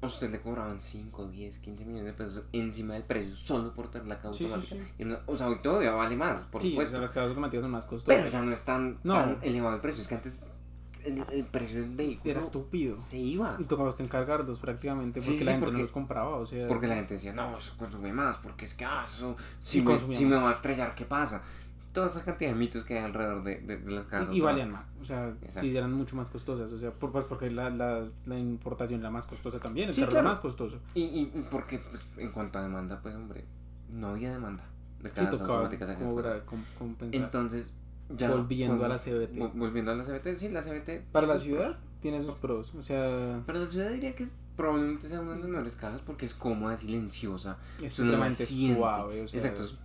a 0.00 0.06
usted 0.06 0.30
le 0.30 0.40
cobraban 0.40 0.80
5, 0.80 1.28
10, 1.28 1.58
15 1.58 1.84
millones 1.84 2.04
de 2.06 2.12
pesos 2.12 2.44
encima 2.52 2.94
del 2.94 3.02
precio 3.04 3.34
solo 3.36 3.74
por 3.74 3.90
tener 3.90 4.06
la 4.08 4.16
caja 4.20 4.32
Sí, 4.34 4.46
sí, 4.46 4.52
automática. 4.52 4.92
sí. 4.96 5.04
No- 5.04 5.18
o 5.26 5.36
sea, 5.36 5.48
hoy 5.48 5.58
todavía 5.62 5.90
vale 5.92 6.16
más, 6.16 6.44
por 6.46 6.60
sí, 6.62 6.68
o 6.68 6.70
supuesto. 6.70 6.92
sea, 6.92 7.00
las 7.00 7.10
cajas 7.10 7.28
automáticas 7.30 7.62
son 7.62 7.70
más 7.72 7.86
costosas. 7.86 8.16
Pero 8.22 8.30
ya 8.30 8.42
no 8.42 8.52
es 8.52 8.64
tan, 8.64 8.98
No. 9.02 9.14
tan 9.14 9.38
elevado 9.42 9.74
el 9.76 9.80
precio. 9.80 10.02
Es 10.02 10.08
que 10.08 10.14
antes 10.14 10.40
el, 11.04 11.24
el 11.32 11.44
precio 11.46 11.80
del 11.80 11.90
vehículo 11.96 12.30
Era 12.30 12.40
estúpido. 12.40 13.00
se 13.00 13.16
iba. 13.16 13.56
Y 13.58 13.64
tocaba 13.64 13.88
usted 13.88 14.04
encargarlos 14.04 14.60
prácticamente 14.60 15.20
Sí, 15.20 15.28
porque 15.30 15.38
sí, 15.40 15.44
la 15.44 15.50
gente 15.52 15.64
porque- 15.66 15.78
no 15.78 15.82
los 15.82 15.92
compraba. 15.92 16.36
O 16.36 16.46
sea, 16.46 16.66
Porque 16.68 16.86
la 16.86 16.94
gente 16.96 17.14
decía, 17.14 17.32
no, 17.32 17.56
eso 17.58 17.74
consume 17.76 18.12
más, 18.12 18.36
porque 18.38 18.66
es 18.66 18.74
que 18.74 18.84
ah, 18.84 19.04
eso, 19.06 19.36
si, 19.60 19.80
Sí, 19.80 19.84
me, 19.84 19.98
si 19.98 20.24
me 20.26 20.36
va 20.36 20.50
a 20.50 20.52
estrellar, 20.52 20.94
¿qué 20.94 21.06
pasa? 21.06 21.42
Toda 21.92 22.08
esa 22.08 22.24
cantidad 22.24 22.50
de 22.50 22.56
mitos 22.56 22.84
que 22.84 22.98
hay 22.98 23.04
alrededor 23.04 23.42
de, 23.42 23.58
de, 23.60 23.76
de 23.78 23.90
las 23.90 24.04
casas. 24.06 24.32
y, 24.34 24.38
y 24.38 24.40
valían 24.40 24.70
más. 24.70 24.84
O 25.00 25.04
sea, 25.04 25.28
Exacto. 25.42 25.60
sí, 25.60 25.76
eran 25.76 25.92
mucho 25.92 26.16
más 26.16 26.30
costosas. 26.30 26.70
O 26.72 26.78
sea, 26.78 26.92
por, 26.92 27.10
pues 27.12 27.24
porque 27.24 27.50
la, 27.50 27.70
la, 27.70 28.06
la 28.26 28.38
importación 28.38 29.00
era 29.00 29.10
más 29.10 29.26
costosa 29.26 29.58
también. 29.58 29.88
El 29.88 29.94
Sí, 29.94 30.00
carro 30.02 30.10
claro. 30.12 30.26
era 30.26 30.32
más 30.32 30.40
costoso. 30.40 30.78
Y, 30.94 31.02
y, 31.02 31.46
porque, 31.50 31.78
pues, 31.78 32.02
en 32.18 32.30
cuanto 32.30 32.58
a 32.58 32.62
demanda, 32.62 33.00
pues, 33.02 33.14
hombre, 33.14 33.44
no 33.90 34.08
había 34.08 34.30
demanda 34.30 34.64
de 35.02 35.08
Sí, 35.08 35.14
casas 35.14 35.30
tocaba 35.30 35.68
cobrar, 36.00 36.44
compensar. 36.78 37.22
Entonces, 37.24 37.72
ya. 38.16 38.30
Volviendo 38.30 38.84
a 38.84 38.88
la 38.88 38.98
CBT. 38.98 39.34
vol- 39.36 39.52
Volviendo 39.54 39.92
a 39.92 39.94
la 39.94 40.04
CBT, 40.04 40.36
sí, 40.38 40.48
la 40.50 40.62
CBT. 40.62 41.02
Para 41.12 41.26
la 41.26 41.38
ciudad 41.38 41.78
tiene 42.00 42.22
sus 42.22 42.34
pros. 42.34 42.74
O 42.74 42.82
sea, 42.82 43.42
Para 43.46 43.60
la 43.60 43.66
ciudad 43.66 43.90
diría 43.90 44.14
que 44.14 44.26
probablemente 44.56 45.08
sea 45.08 45.20
una 45.20 45.32
de 45.34 45.38
las 45.38 45.48
mejores 45.48 45.76
cajas 45.76 46.00
porque 46.04 46.26
es 46.26 46.34
cómoda, 46.34 46.76
silenciosa. 46.76 47.58
es 47.82 47.92
siente. 47.92 48.44
suave. 48.76 49.22
O 49.22 49.28
sea, 49.28 49.40
Exacto, 49.40 49.62
es 49.62 49.76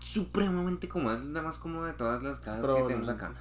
supremamente 0.00 0.88
cómoda, 0.88 1.16
es 1.16 1.24
la 1.24 1.42
más 1.42 1.58
cómoda 1.58 1.88
de 1.88 1.92
todas 1.94 2.22
las 2.22 2.38
cajas 2.40 2.60
que 2.64 2.82
tenemos 2.82 3.08
acá. 3.08 3.32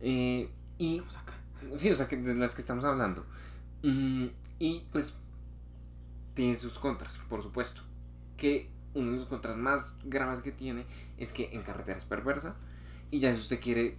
Eh, 0.00 0.50
y 0.78 0.98
acá. 1.00 1.34
sí, 1.76 1.90
o 1.90 1.94
sea, 1.94 2.08
que 2.08 2.16
de 2.16 2.34
las 2.34 2.54
que 2.54 2.60
estamos 2.60 2.84
hablando. 2.84 3.24
Mm, 3.82 4.26
y 4.58 4.82
pues 4.92 5.14
tiene 6.34 6.58
sus 6.58 6.78
contras, 6.78 7.18
por 7.28 7.42
supuesto. 7.42 7.82
Que 8.36 8.70
uno 8.94 9.12
de 9.12 9.16
los 9.18 9.26
contras 9.26 9.56
más 9.56 9.96
graves 10.04 10.40
que 10.40 10.52
tiene 10.52 10.86
es 11.18 11.32
que 11.32 11.50
en 11.52 11.62
carretera 11.62 11.98
es 11.98 12.04
perversa. 12.04 12.54
Y 13.10 13.20
ya 13.20 13.32
si 13.34 13.40
usted 13.40 13.60
quiere 13.60 13.98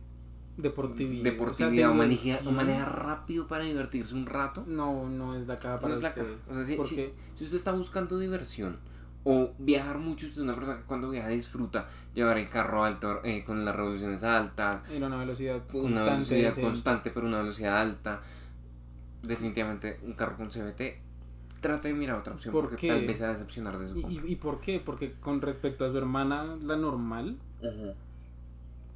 Deportividad. 0.57 1.23
deportividad 1.23 1.89
o, 1.89 1.93
maneja, 1.95 2.21
o 2.21 2.25
diversión, 2.25 2.55
maneja 2.55 2.85
rápido 2.85 3.47
para 3.47 3.63
divertirse 3.63 4.13
un 4.13 4.25
rato, 4.27 4.63
No, 4.67 5.09
no 5.09 5.35
es 5.35 5.47
la 5.47 5.55
caja 5.57 5.79
para 5.79 5.89
no 5.93 5.97
es 5.97 6.03
la 6.03 6.09
usted. 6.09 6.21
caja. 6.23 6.35
O 6.49 6.53
sea, 6.53 6.65
si, 6.65 6.71
si- 6.73 6.77
Porque 6.77 7.13
si 7.37 7.43
usted 7.43 7.57
está 7.57 7.71
buscando 7.71 8.19
diversión 8.19 8.77
o 9.25 9.51
viajar 9.57 9.99
mucho, 9.99 10.25
usted 10.25 10.39
es 10.39 10.43
una 10.43 10.53
persona 10.53 10.77
que 10.77 10.83
cuando 10.85 11.09
viaja 11.09 11.29
disfruta 11.29 11.87
llevar 12.13 12.37
el 12.37 12.49
carro 12.49 12.83
alto 12.83 13.21
eh, 13.23 13.43
con 13.45 13.63
las 13.63 13.75
revoluciones 13.75 14.21
altas, 14.23 14.83
era 14.91 15.07
una 15.07 15.17
velocidad 15.17 15.55
una 15.73 15.81
constante. 16.03 16.11
velocidad 16.11 16.37
decente. 16.49 16.61
constante 16.61 17.11
pero 17.11 17.27
una 17.27 17.39
velocidad 17.39 17.79
alta. 17.81 18.21
Definitivamente 19.21 19.99
un 20.03 20.13
carro 20.13 20.35
con 20.35 20.49
CVT. 20.49 20.81
Trata 21.61 21.87
de 21.87 21.93
mirar 21.93 22.19
otra 22.19 22.33
opción 22.33 22.51
¿Por 22.51 22.65
porque 22.65 22.75
qué? 22.75 22.89
tal 22.89 23.05
vez 23.07 23.17
se 23.17 23.23
va 23.23 23.29
a 23.29 23.33
decepcionar 23.33 23.77
de 23.79 23.87
su 23.87 23.97
¿Y, 23.97 24.01
compra. 24.01 24.21
y, 24.27 24.31
y 24.33 24.35
por 24.35 24.59
qué? 24.59 24.81
Porque 24.83 25.13
con 25.13 25.41
respecto 25.41 25.85
a 25.85 25.89
su 25.91 25.97
hermana, 25.97 26.57
la 26.61 26.75
normal, 26.75 27.37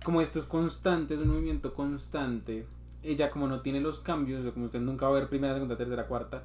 como 0.03 0.19
esto 0.19 0.39
es 0.39 0.45
constante, 0.45 1.13
es 1.13 1.21
un 1.21 1.29
movimiento 1.29 1.73
constante, 1.73 2.65
ella 3.03 3.29
como 3.29 3.47
no 3.47 3.61
tiene 3.61 3.79
los 3.79 4.01
cambios, 4.01 4.51
como 4.53 4.65
usted 4.65 4.81
nunca 4.81 5.05
va 5.07 5.15
a 5.15 5.19
ver 5.21 5.29
primera, 5.29 5.53
segunda, 5.53 5.77
tercera, 5.77 6.07
cuarta, 6.07 6.43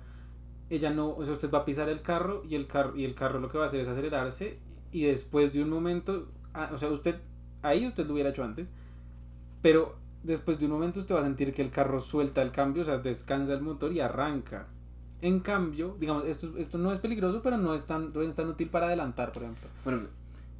ella 0.75 0.91
no, 0.91 1.11
o 1.11 1.25
sea, 1.25 1.35
usted 1.35 1.50
va 1.50 1.59
a 1.59 1.64
pisar 1.67 1.88
el 1.91 2.00
carro 2.00 2.43
y 2.49 2.55
el 2.55 2.67
carro, 2.67 2.97
y 2.97 3.05
el 3.05 3.14
carro 3.14 3.41
lo 3.41 3.50
que 3.50 3.59
va 3.59 3.64
a 3.64 3.67
hacer 3.67 3.81
es 3.81 3.88
acelerarse 3.88 4.59
y 4.91 5.05
después 5.05 5.52
de 5.52 5.62
un 5.62 5.69
momento, 5.69 6.29
ah, 6.55 6.71
o 6.73 6.79
sea, 6.79 6.88
usted, 6.88 7.17
ahí 7.61 7.87
usted 7.87 8.07
lo 8.07 8.14
hubiera 8.14 8.31
hecho 8.31 8.43
antes, 8.43 8.69
pero 9.61 9.97
después 10.23 10.59
de 10.59 10.67
un 10.67 10.73
momento 10.73 11.00
usted 11.00 11.14
va 11.14 11.21
a 11.21 11.25
sentir 11.25 11.52
que 11.52 11.61
el 11.61 11.71
carro 11.71 12.00
suelta 12.00 12.41
el 12.41 12.52
cambio, 12.52 12.83
o 12.83 12.85
sea, 12.87 12.99
descansa 12.99 13.52
el 13.52 13.61
motor 13.61 13.93
y 13.93 14.00
arranca. 14.00 14.67
En 15.21 15.41
cambio, 15.41 15.97
digamos, 16.00 16.26
esto, 16.26 16.57
esto 16.57 16.79
no 16.79 16.91
es 16.91 16.99
peligroso, 16.99 17.43
pero 17.43 17.59
no 17.59 17.75
es 17.75 17.85
tan, 17.85 18.12
no 18.12 18.23
es 18.23 18.35
tan 18.35 18.49
útil 18.49 18.71
para 18.71 18.87
adelantar, 18.87 19.31
por 19.33 19.43
ejemplo. 19.43 19.69
Ejemplo, 19.85 20.09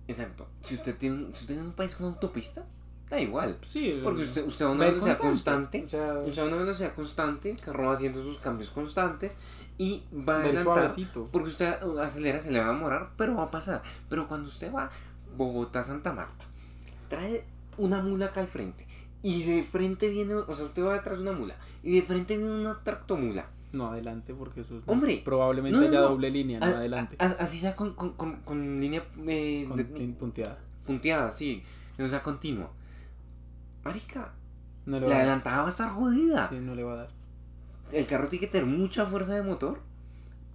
exacto. 0.09 0.47
Si 0.61 0.75
usted 0.75 0.97
tiene 0.97 1.17
un, 1.17 1.35
si 1.35 1.43
usted 1.43 1.55
tiene 1.55 1.63
un 1.69 1.75
país 1.75 1.97
con 1.97 2.07
autopista, 2.07 2.65
da 3.09 3.21
igual. 3.21 3.59
Sí, 3.67 4.01
Porque 4.03 4.23
usted, 4.23 4.47
usted 4.47 4.65
va 4.67 4.71
a 4.71 4.73
una 4.73 4.85
va 4.85 4.91
velocidad 4.91 5.19
constante. 5.19 5.85
O 5.85 5.89
sea, 5.89 6.19
O 6.19 6.33
sea, 6.33 6.45
a 6.45 6.47
una 6.47 6.57
velocidad 6.57 6.95
constante, 6.95 7.51
el 7.51 7.61
carro 7.61 7.87
va 7.87 7.95
haciendo 7.95 8.23
sus 8.23 8.39
cambios 8.39 8.71
constantes 8.71 9.37
y 9.79 10.03
va 10.13 10.37
a 10.37 10.41
adelantar. 10.41 10.91
Porque 11.33 11.49
usted 11.49 11.75
acelera, 12.01 12.41
se 12.41 12.51
le 12.51 12.59
va 12.61 12.67
a 12.67 12.73
demorar, 12.73 13.11
pero 13.17 13.35
va 13.37 13.45
a 13.45 13.51
pasar. 13.51 13.83
Pero 14.09 14.27
cuando 14.29 14.49
usted 14.49 14.73
va 14.73 14.91
Bogotá-Santa 15.37 16.13
Marta, 16.13 16.45
trae 17.09 17.45
una 17.79 18.03
mula 18.03 18.27
acá 18.27 18.41
al 18.41 18.47
frente. 18.49 18.87
Y 19.23 19.45
de 19.45 19.63
frente 19.63 20.09
viene, 20.09 20.35
o 20.35 20.55
sea, 20.55 20.65
usted 20.65 20.85
va 20.85 20.95
detrás 20.95 21.19
de 21.19 21.23
una 21.29 21.33
mula. 21.39 21.57
Y 21.83 21.95
de 21.95 22.03
frente 22.03 22.37
viene 22.37 22.53
una 22.53 22.83
tractomula. 22.83 23.47
No, 23.73 23.87
adelante, 23.91 24.35
porque 24.35 24.61
eso 24.61 24.77
es. 24.77 24.83
Hombre, 24.87 25.23
Probablemente 25.25 25.77
no, 25.79 25.83
no, 25.85 25.89
haya 25.89 26.01
no. 26.01 26.09
doble 26.11 26.31
línea, 26.31 26.59
no 26.61 26.67
A- 26.67 26.71
adelante. 26.71 27.17
a- 27.19 27.37
así 27.43 27.59
sea 27.59 27.75
con, 27.75 27.95
con, 27.95 28.13
con, 28.13 28.37
con 28.43 28.81
línea 28.81 29.03
eh, 29.27 29.67
de- 29.75 30.15
punteada. 30.19 30.59
punteada, 30.85 31.33
sí. 31.33 31.63
O 31.99 32.07
sea, 32.07 32.23
continua. 32.23 32.69
Marica, 33.85 34.33
No 34.87 35.01
le 35.01 35.07
la 35.07 35.07
va 35.09 35.13
a 35.15 35.19
dar. 35.19 35.21
adelantada 35.27 35.61
va 35.63 35.67
a 35.67 35.71
estar 35.71 35.89
jodida. 35.91 36.49
Sí, 36.49 36.57
no 36.61 36.75
le 36.75 36.85
va 36.85 36.93
a 36.93 36.97
dar. 36.97 37.09
El 37.93 38.07
carro 38.07 38.29
tiene 38.29 38.47
que 38.47 38.53
tener 38.53 38.67
mucha 38.67 39.07
fuerza 39.07 39.35
de 39.35 39.43
motor 39.43 39.81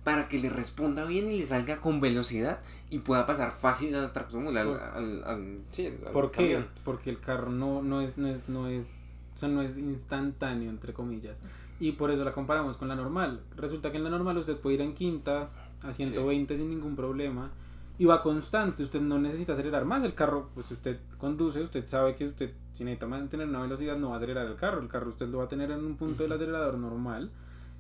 para 0.04 0.30
que 0.30 0.40
le 0.40 0.50
responda 0.50 1.04
bien 1.06 1.32
y 1.32 1.40
le 1.40 1.46
salga 1.46 1.82
con 1.82 2.00
velocidad 2.00 2.60
y 2.90 3.00
pueda 3.00 3.26
pasar 3.26 3.52
fácil 3.52 3.94
al 3.96 4.14
tractomula, 4.14 4.62
al, 4.62 4.80
al, 4.80 5.24
al- 5.26 5.58
sí, 5.72 5.88
al 5.88 6.14
¿Por 6.14 6.32
qué? 6.32 6.66
Porque 6.86 7.10
el 7.10 7.20
carro 7.20 7.52
no, 7.52 7.82
no 7.82 8.02
es, 8.02 8.18
no 8.18 8.28
es, 8.28 8.48
no 8.48 8.68
es, 8.68 8.90
o 9.36 9.38
sea, 9.38 9.50
no 9.50 9.62
es 9.62 9.78
instantáneo, 9.78 10.70
entre 10.70 10.94
comillas. 10.94 11.38
Y 11.80 11.92
por 11.92 12.10
eso 12.10 12.24
la 12.24 12.32
comparamos 12.32 12.78
con 12.78 12.88
la 12.88 12.96
normal. 12.96 13.42
Resulta 13.56 13.92
que 13.92 13.98
en 13.98 14.06
la 14.06 14.10
normal 14.10 14.38
usted 14.38 14.56
puede 14.58 14.76
ir 14.76 14.82
en 14.82 14.94
quinta 14.94 15.50
a 15.84 15.92
120 15.92 16.58
sin 16.58 16.70
ningún 16.70 16.96
problema. 16.96 17.52
Y 18.00 18.06
va 18.06 18.22
constante, 18.22 18.84
usted 18.84 19.02
no 19.02 19.18
necesita 19.18 19.54
acelerar 19.54 19.84
más. 19.86 20.04
El 20.04 20.14
carro, 20.14 20.50
pues 20.54 20.70
usted 20.72 21.00
conduce, 21.18 21.62
usted 21.62 21.86
sabe 21.88 22.14
que 22.16 22.26
usted, 22.28 22.52
si 22.74 22.84
necesita 22.84 23.08
mantener 23.08 23.48
una 23.48 23.62
velocidad, 23.62 23.98
no 23.98 24.10
va 24.10 24.16
a 24.16 24.18
acelerar 24.18 24.46
el 24.46 24.56
carro. 24.56 24.80
El 24.82 24.88
carro 24.88 25.10
usted 25.10 25.28
lo 25.28 25.40
va 25.40 25.46
a 25.46 25.48
tener 25.48 25.72
en 25.72 25.84
un 25.84 25.98
punto 25.98 26.22
del 26.24 26.32
acelerador 26.32 26.78
normal. 26.78 27.32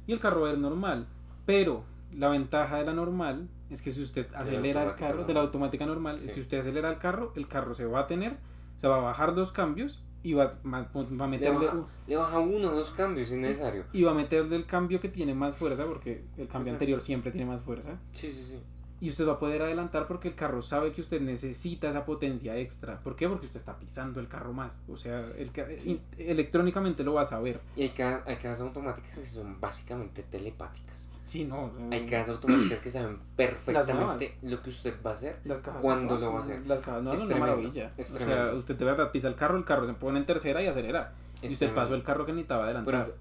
Y 0.07 0.13
el 0.13 0.19
carro 0.19 0.41
va 0.41 0.49
a 0.49 0.53
ir 0.53 0.57
normal. 0.57 1.05
Pero 1.45 1.83
la 2.13 2.29
ventaja 2.29 2.77
de 2.77 2.85
la 2.85 2.93
normal 2.93 3.47
es 3.69 3.81
que 3.81 3.91
si 3.91 4.01
usted 4.01 4.27
acelera 4.33 4.83
el 4.83 4.95
carro, 4.95 5.17
de 5.17 5.19
la 5.19 5.23
normal. 5.25 5.37
automática 5.37 5.85
normal, 5.85 6.19
Sí. 6.19 6.29
si 6.29 6.39
usted 6.41 6.59
acelera 6.59 6.89
el 6.89 6.97
carro, 6.97 7.33
el 7.35 7.47
carro 7.47 7.75
se 7.75 7.85
va 7.85 7.99
a 7.99 8.07
tener, 8.07 8.37
se 8.77 8.87
va 8.87 8.97
a 8.97 9.01
bajar 9.01 9.35
dos 9.35 9.51
cambios 9.51 10.03
y 10.23 10.33
va, 10.33 10.57
ma- 10.63 10.89
va 10.95 11.01
a 11.01 11.27
Le 11.27 11.27
meterle 11.27 11.65
baja, 11.67 11.85
le 12.07 12.15
baja 12.15 12.39
uno 12.39 12.69
o 12.69 12.75
dos 12.75 12.89
cambios 12.91 13.27
si 13.27 13.35
es 13.35 13.39
necesario. 13.39 13.83
y 13.93 14.01
va 14.03 14.11
a 14.11 14.15
meterle 14.15 14.55
el 14.55 14.65
cambio 14.65 14.99
que 14.99 15.09
tiene 15.09 15.35
más 15.35 15.55
fuerza 15.55 15.85
porque 15.85 16.11
el 16.37 16.47
cambio 16.47 16.47
Exacto. 16.47 16.69
anterior 16.71 17.01
siempre 17.01 17.31
tiene 17.31 17.45
más 17.45 17.61
fuerza 17.61 17.99
Sí, 18.13 18.31
sí, 18.31 18.43
sí. 18.43 18.59
Y 18.99 19.09
usted 19.09 19.27
va 19.27 19.33
a 19.33 19.39
poder 19.39 19.61
adelantar 19.61 20.07
porque 20.07 20.27
el 20.27 20.35
carro 20.35 20.61
sabe 20.61 20.91
que 20.91 21.01
usted 21.01 21.21
necesita 21.21 21.87
esa 21.89 22.03
potencia 22.05 22.57
extra. 22.57 22.99
¿Por 22.99 23.15
qué? 23.15 23.27
Porque 23.29 23.45
usted 23.45 23.59
está 23.59 23.77
pisando 23.77 24.19
el 24.19 24.27
carro 24.27 24.53
más. 24.53 24.81
O 24.89 24.97
sea, 24.97 25.19
el 25.37 25.51
Sí. 25.79 26.01
electrónicamente 26.17 27.03
lo 27.03 27.13
va 27.13 27.21
a 27.21 27.25
saber. 27.25 27.59
Y 27.75 27.83
hay, 27.83 27.89
ca- 27.89 28.23
hay 28.25 28.37
cajas 28.37 28.61
automáticas 28.61 29.17
que 29.17 29.25
son 29.25 29.59
básicamente 29.61 30.23
telepáticas. 30.23 31.09
Sí, 31.23 31.43
no. 31.43 31.71
sea, 31.75 31.87
Hay 31.91 32.05
cajas 32.07 32.29
automáticas 32.29 32.79
que 32.79 32.89
saben 32.89 33.19
perfectamente 33.35 34.37
lo 34.43 34.61
que 34.61 34.69
usted 34.69 34.95
va 35.05 35.11
a 35.11 35.13
hacer. 35.13 35.39
Las 35.43 35.61
cajas 35.61 35.81
¿Cuándo 35.81 36.17
lo 36.17 36.33
va 36.33 36.39
a 36.39 36.43
hacer? 36.43 36.65
Las 36.65 36.79
cajas 36.79 37.03
nuevas 37.03 37.19
Es 37.19 37.25
una 37.27 37.35
maravilla. 37.35 37.91
es 37.97 38.13
o 38.13 38.17
sea, 38.17 38.53
usted 38.53 38.75
de 38.77 38.85
verdad 38.85 39.11
pisa 39.11 39.27
el 39.27 39.35
carro, 39.35 39.57
el 39.57 39.65
carro 39.65 39.85
se 39.85 39.93
pone 39.93 40.19
en 40.19 40.25
tercera 40.25 40.61
y 40.63 40.67
acelera. 40.67 41.13
Es 41.41 41.51
y 41.51 41.53
usted 41.53 41.67
tremendo. 41.67 41.81
pasó 41.81 41.95
el 41.95 42.03
carro 42.03 42.25
que 42.25 42.31
necesitaba 42.31 42.63
adelantar. 42.63 42.93
ejemplo, 42.95 43.15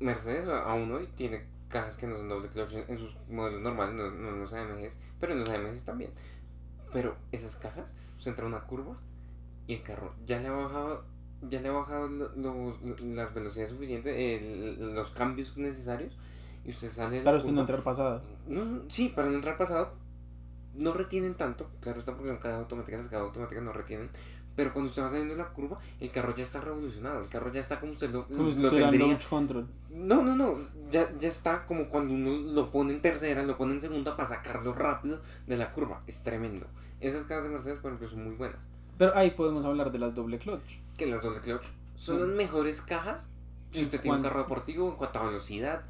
Mercedes 0.00 0.48
aún 0.48 0.92
hoy 0.92 1.08
tiene 1.16 1.42
cajas 1.68 1.96
que 1.96 2.06
no 2.06 2.16
son 2.16 2.28
doble 2.28 2.48
clutch 2.48 2.72
en 2.88 2.98
sus 2.98 3.14
modelos 3.28 3.60
normales, 3.62 3.94
no, 3.94 4.10
no 4.10 4.28
en 4.30 4.40
los 4.40 4.52
AMGs, 4.52 4.98
pero 5.20 5.32
en 5.34 5.40
los 5.40 5.48
AMGs 5.48 5.84
también. 5.84 6.10
Pero 6.92 7.16
esas 7.32 7.56
cajas, 7.56 7.94
usted 8.16 8.30
entra 8.30 8.44
a 8.44 8.48
una 8.48 8.60
curva 8.60 8.96
y 9.66 9.74
el 9.74 9.82
carro 9.82 10.14
ya 10.26 10.38
le 10.40 10.48
ha 10.48 10.52
bajado 10.52 11.04
ya 11.48 11.60
le 11.60 11.68
ha 11.68 11.72
bajado 11.72 12.08
lo- 12.08 12.30
los- 12.34 13.00
las 13.02 13.32
velocidades 13.32 13.70
suficientes, 13.70 14.76
los 14.80 15.10
cambios 15.12 15.56
necesarios, 15.56 16.12
y 16.64 16.70
usted 16.70 16.90
sale 16.90 17.20
Para 17.20 17.36
usted 17.36 17.50
no 17.50 17.56
curva. 17.56 17.60
entrar 17.62 17.82
pasada. 17.84 18.22
No, 18.48 18.64
no, 18.64 18.82
sí, 18.88 19.10
para 19.14 19.28
no 19.28 19.34
entrar 19.36 19.56
pasado, 19.56 19.92
no 20.74 20.92
retienen 20.94 21.34
tanto, 21.34 21.70
claro 21.80 22.00
está 22.00 22.12
porque 22.16 22.28
son 22.30 22.38
cajas 22.38 22.58
automáticas, 22.60 23.00
las 23.02 23.08
cajas 23.08 23.26
automáticas 23.26 23.62
no 23.62 23.72
retienen, 23.72 24.10
pero 24.56 24.72
cuando 24.72 24.88
usted 24.88 25.02
va 25.02 25.10
saliendo 25.10 25.34
de 25.34 25.38
la 25.42 25.50
curva, 25.50 25.78
el 26.00 26.10
carro 26.10 26.34
ya 26.34 26.42
está 26.42 26.60
revolucionado, 26.60 27.20
el 27.20 27.28
carro 27.28 27.52
ya 27.52 27.60
está 27.60 27.78
como 27.78 27.92
usted 27.92 28.10
lo, 28.10 28.26
Como 28.26 28.50
si 28.50 28.60
lo 28.60 28.70
en 28.70 28.76
tendría. 28.76 29.06
launch 29.06 29.28
control. 29.28 29.68
No, 29.90 30.22
no, 30.24 30.34
no, 30.34 30.58
ya, 30.90 31.10
ya 31.18 31.28
está 31.28 31.64
como 31.66 31.88
cuando 31.88 32.14
uno 32.14 32.52
lo 32.52 32.70
pone 32.70 32.92
en 32.92 33.00
tercera, 33.02 33.42
lo 33.42 33.56
pone 33.58 33.74
en 33.74 33.80
segunda 33.80 34.16
para 34.16 34.28
sacarlo 34.28 34.72
rápido 34.74 35.20
de 35.46 35.56
la 35.56 35.70
curva, 35.70 36.02
es 36.06 36.22
tremendo. 36.22 36.66
Esas 37.00 37.24
cajas 37.24 37.44
de 37.44 37.50
Mercedes, 37.50 37.78
por 37.78 37.92
ejemplo, 37.92 38.08
son 38.08 38.24
muy 38.24 38.34
buenas. 38.34 38.58
Pero 38.98 39.16
ahí 39.16 39.30
podemos 39.32 39.64
hablar 39.64 39.92
de 39.92 39.98
las 39.98 40.14
doble 40.14 40.38
clutch. 40.38 40.78
Que 40.96 41.06
las 41.06 41.22
doble 41.22 41.40
clutch 41.40 41.64
son 41.94 42.16
Sí. 42.16 42.22
las 42.26 42.30
mejores 42.36 42.80
cajas 42.80 43.28
si 43.70 43.80
¿En 43.80 43.84
usted 43.84 44.00
tiene 44.00 44.16
un 44.16 44.22
carro 44.22 44.40
deportivo 44.40 44.88
en 44.90 44.96
cuanto 44.96 45.18
a 45.18 45.26
velocidad, 45.26 45.82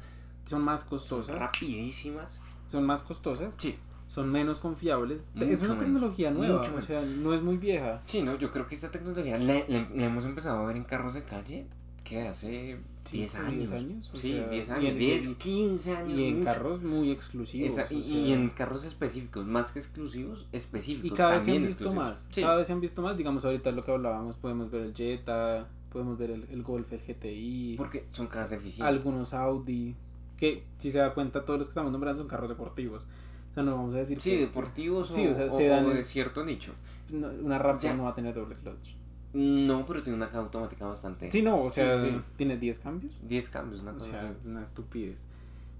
Son 0.45 0.61
más 0.63 0.81
son 0.81 0.89
costosas. 0.89 1.39
rapidísimas. 1.39 2.39
Son 2.67 2.85
más 2.85 3.03
costosas. 3.03 3.55
Sí. 3.57 3.79
Son 4.07 4.29
menos 4.31 4.59
confiables. 4.59 5.23
Mucho 5.33 5.45
es 5.49 5.59
una 5.61 5.69
menos, 5.75 5.83
tecnología 5.85 6.31
nueva. 6.31 6.59
mucho 6.59 6.75
O 6.75 6.81
sea, 6.81 7.01
no 7.01 7.33
es 7.33 7.41
muy 7.41 7.57
vieja. 7.57 8.01
Sí, 8.05 8.21
no, 8.23 8.35
yo 8.35 8.51
creo 8.51 8.65
que 8.67 8.75
esta 8.75 8.89
tecnología 8.91 9.37
la, 9.37 9.53
la- 9.67 9.87
la 9.93 10.05
hemos 10.05 10.25
empezado 10.25 10.63
a 10.63 10.67
ver 10.67 10.75
en 10.77 10.83
carros 10.83 11.13
de 11.13 11.23
calle 11.23 11.67
que 12.09 12.27
hace 12.27 12.77
10 13.11 13.31
Cinco, 13.31 13.45
años. 13.45 13.57
10 13.59 13.71
años, 13.71 14.11
Sí, 14.13 14.31
sea, 14.33 14.47
10 14.49 14.67
y 14.67 14.71
años, 14.71 14.85
en- 14.91 14.97
10, 14.97 15.27
y- 15.27 15.35
15 15.35 15.95
años. 15.95 16.19
Y 16.19 16.23
en 16.25 16.39
mucho. 16.39 16.45
carros 16.51 16.81
muy 16.83 17.11
exclusivos. 17.11 17.71
Esa- 17.77 17.93
y, 17.93 17.99
o 17.99 18.03
sea, 18.03 18.17
y 18.17 18.33
en 18.33 18.49
carros 18.49 18.83
específicos, 18.83 19.45
más 19.45 19.71
que 19.71 19.79
exclusivos, 19.79 20.47
específicos. 20.51 21.11
y 21.11 21.15
cada 21.15 21.35
vez 21.35 21.43
se 21.43 21.51
han 21.51 21.57
visto 21.65 21.83
exclusivos. 21.85 21.95
más. 22.05 22.27
Sí. 22.31 22.41
Cada 22.41 22.55
vez 22.57 22.67
se 22.67 22.73
han 22.73 22.81
visto 22.81 23.01
más. 23.01 23.17
Digamos, 23.17 23.45
ahorita 23.45 23.71
lo 23.71 23.83
que 23.83 23.91
hablábamos, 23.91 24.35
podemos 24.37 24.69
ver 24.71 24.81
el 24.81 24.93
Jetta, 24.93 25.67
podemos 25.91 26.17
ver 26.17 26.31
el, 26.31 26.45
el 26.51 26.63
Golf, 26.63 26.91
el 26.93 26.99
GTI, 26.99 27.75
Porque 27.77 28.05
son 28.11 28.27
cajas 28.27 28.51
eficientes. 28.53 28.85
algunos 28.87 29.33
Audi. 29.33 29.95
Que 30.37 30.63
si 30.77 30.91
se 30.91 30.99
da 30.99 31.13
cuenta, 31.13 31.43
todos 31.45 31.59
los 31.59 31.67
que 31.67 31.71
estamos 31.71 31.91
nombrando 31.91 32.19
son 32.19 32.27
carros 32.27 32.49
deportivos. 32.49 33.05
O 33.51 33.53
sea, 33.53 33.63
no 33.63 33.75
vamos 33.75 33.93
a 33.95 33.97
decir 33.99 34.21
Sí, 34.21 34.31
que 34.31 34.39
deportivos 34.41 35.09
Sí, 35.09 35.27
o, 35.27 35.31
o 35.31 35.35
sea, 35.35 35.45
o- 35.47 35.49
sedanes- 35.49 35.91
o 35.93 35.95
de 35.97 36.03
cierto 36.03 36.45
nicho. 36.45 36.73
una 37.11 37.57
Raptor 37.57 37.89
Ya. 37.89 37.95
no 37.95 38.03
va 38.03 38.09
a 38.11 38.15
tener 38.15 38.33
doble 38.35 38.55
clutch. 38.55 38.95
No, 39.33 39.85
pero 39.85 40.01
tiene 40.01 40.17
una 40.17 40.27
caja 40.27 40.39
automática 40.39 40.85
bastante. 40.87 41.31
Sí, 41.31 41.41
no, 41.43 41.61
o 41.63 41.71
sea, 41.71 41.99
Sí, 42.01 42.09
sí. 42.09 42.21
tiene 42.35 42.57
10 42.57 42.79
cambios. 42.79 43.13
10 43.27 43.49
cambios, 43.49 43.81
una 43.81 43.91
O 43.91 43.95
cosa 43.97 44.11
sea, 44.11 44.21
así. 44.29 44.37
una 44.45 44.61
estupidez. 44.63 45.23